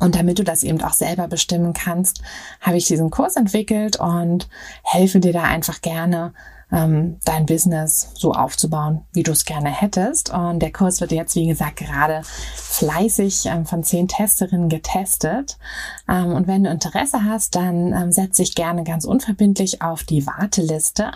und 0.00 0.14
damit 0.14 0.38
du 0.38 0.44
das 0.44 0.62
eben 0.62 0.80
auch 0.82 0.92
selber 0.92 1.28
bestimmen 1.28 1.72
kannst, 1.72 2.22
habe 2.60 2.76
ich 2.76 2.86
diesen 2.86 3.10
Kurs 3.10 3.36
entwickelt 3.36 3.96
und 3.96 4.48
helfe 4.82 5.20
dir 5.20 5.32
da 5.32 5.42
einfach 5.42 5.80
gerne, 5.80 6.32
ähm, 6.74 7.16
dein 7.24 7.46
Business 7.46 8.10
so 8.14 8.32
aufzubauen, 8.32 9.02
wie 9.12 9.22
du 9.22 9.30
es 9.30 9.44
gerne 9.44 9.70
hättest. 9.70 10.34
Und 10.34 10.58
der 10.60 10.72
Kurs 10.72 11.00
wird 11.00 11.12
jetzt, 11.12 11.36
wie 11.36 11.46
gesagt, 11.46 11.76
gerade 11.76 12.22
fleißig 12.24 13.46
ähm, 13.46 13.64
von 13.64 13.84
zehn 13.84 14.08
Testerinnen 14.08 14.68
getestet. 14.68 15.56
Ähm, 16.08 16.32
und 16.32 16.48
wenn 16.48 16.64
du 16.64 16.70
Interesse 16.70 17.24
hast, 17.24 17.54
dann 17.54 17.92
ähm, 17.92 18.10
setz 18.10 18.38
dich 18.38 18.56
gerne 18.56 18.82
ganz 18.82 19.04
unverbindlich 19.04 19.82
auf 19.82 20.02
die 20.02 20.26
Warteliste. 20.26 21.12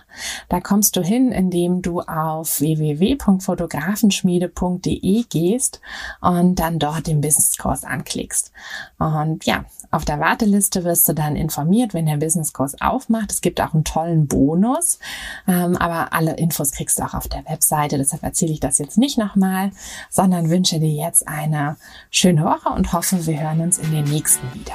Da 0.49 0.61
kommst 0.61 0.95
du 0.97 1.03
hin, 1.03 1.33
indem 1.33 1.83
du 1.83 2.03
auf 2.03 2.61
www.fotografenschmiede.de 2.61 5.25
gehst 5.29 5.81
und 6.21 6.61
dann 6.61 6.79
dort 6.79 7.09
den 7.09 7.21
Businesskurs 7.21 7.83
anklickst. 7.83 8.53
Und 8.99 9.45
ja, 9.45 9.65
auf 9.91 10.05
der 10.05 10.21
Warteliste 10.21 10.85
wirst 10.85 11.09
du 11.09 11.15
dann 11.15 11.35
informiert, 11.35 11.95
wenn 11.95 12.07
der 12.07 12.19
Businesskurs 12.19 12.81
aufmacht. 12.81 13.33
Es 13.33 13.41
gibt 13.41 13.61
auch 13.61 13.73
einen 13.73 13.85
tollen 13.85 14.27
Bonus. 14.27 14.99
Ähm, 15.47 15.77
aber 15.77 16.13
alle 16.13 16.37
Infos 16.37 16.73
kriegst 16.73 16.99
du 16.99 17.05
auch 17.05 17.15
auf 17.15 17.29
der 17.29 17.45
Webseite. 17.47 17.97
Deshalb 17.97 18.23
erzähle 18.23 18.53
ich 18.53 18.61
das 18.61 18.79
jetzt 18.79 18.99
nicht 18.99 19.17
nochmal, 19.17 19.71
sondern 20.11 20.51
wünsche 20.51 20.79
dir 20.79 20.93
jetzt 20.93 21.27
eine 21.27 21.77
schöne 22.11 22.45
Woche 22.45 22.69
und 22.69 22.93
hoffe, 22.93 23.27
wir 23.27 23.41
hören 23.41 23.61
uns 23.61 23.79
in 23.79 23.91
der 23.93 24.03
nächsten 24.03 24.47
wieder. 24.55 24.75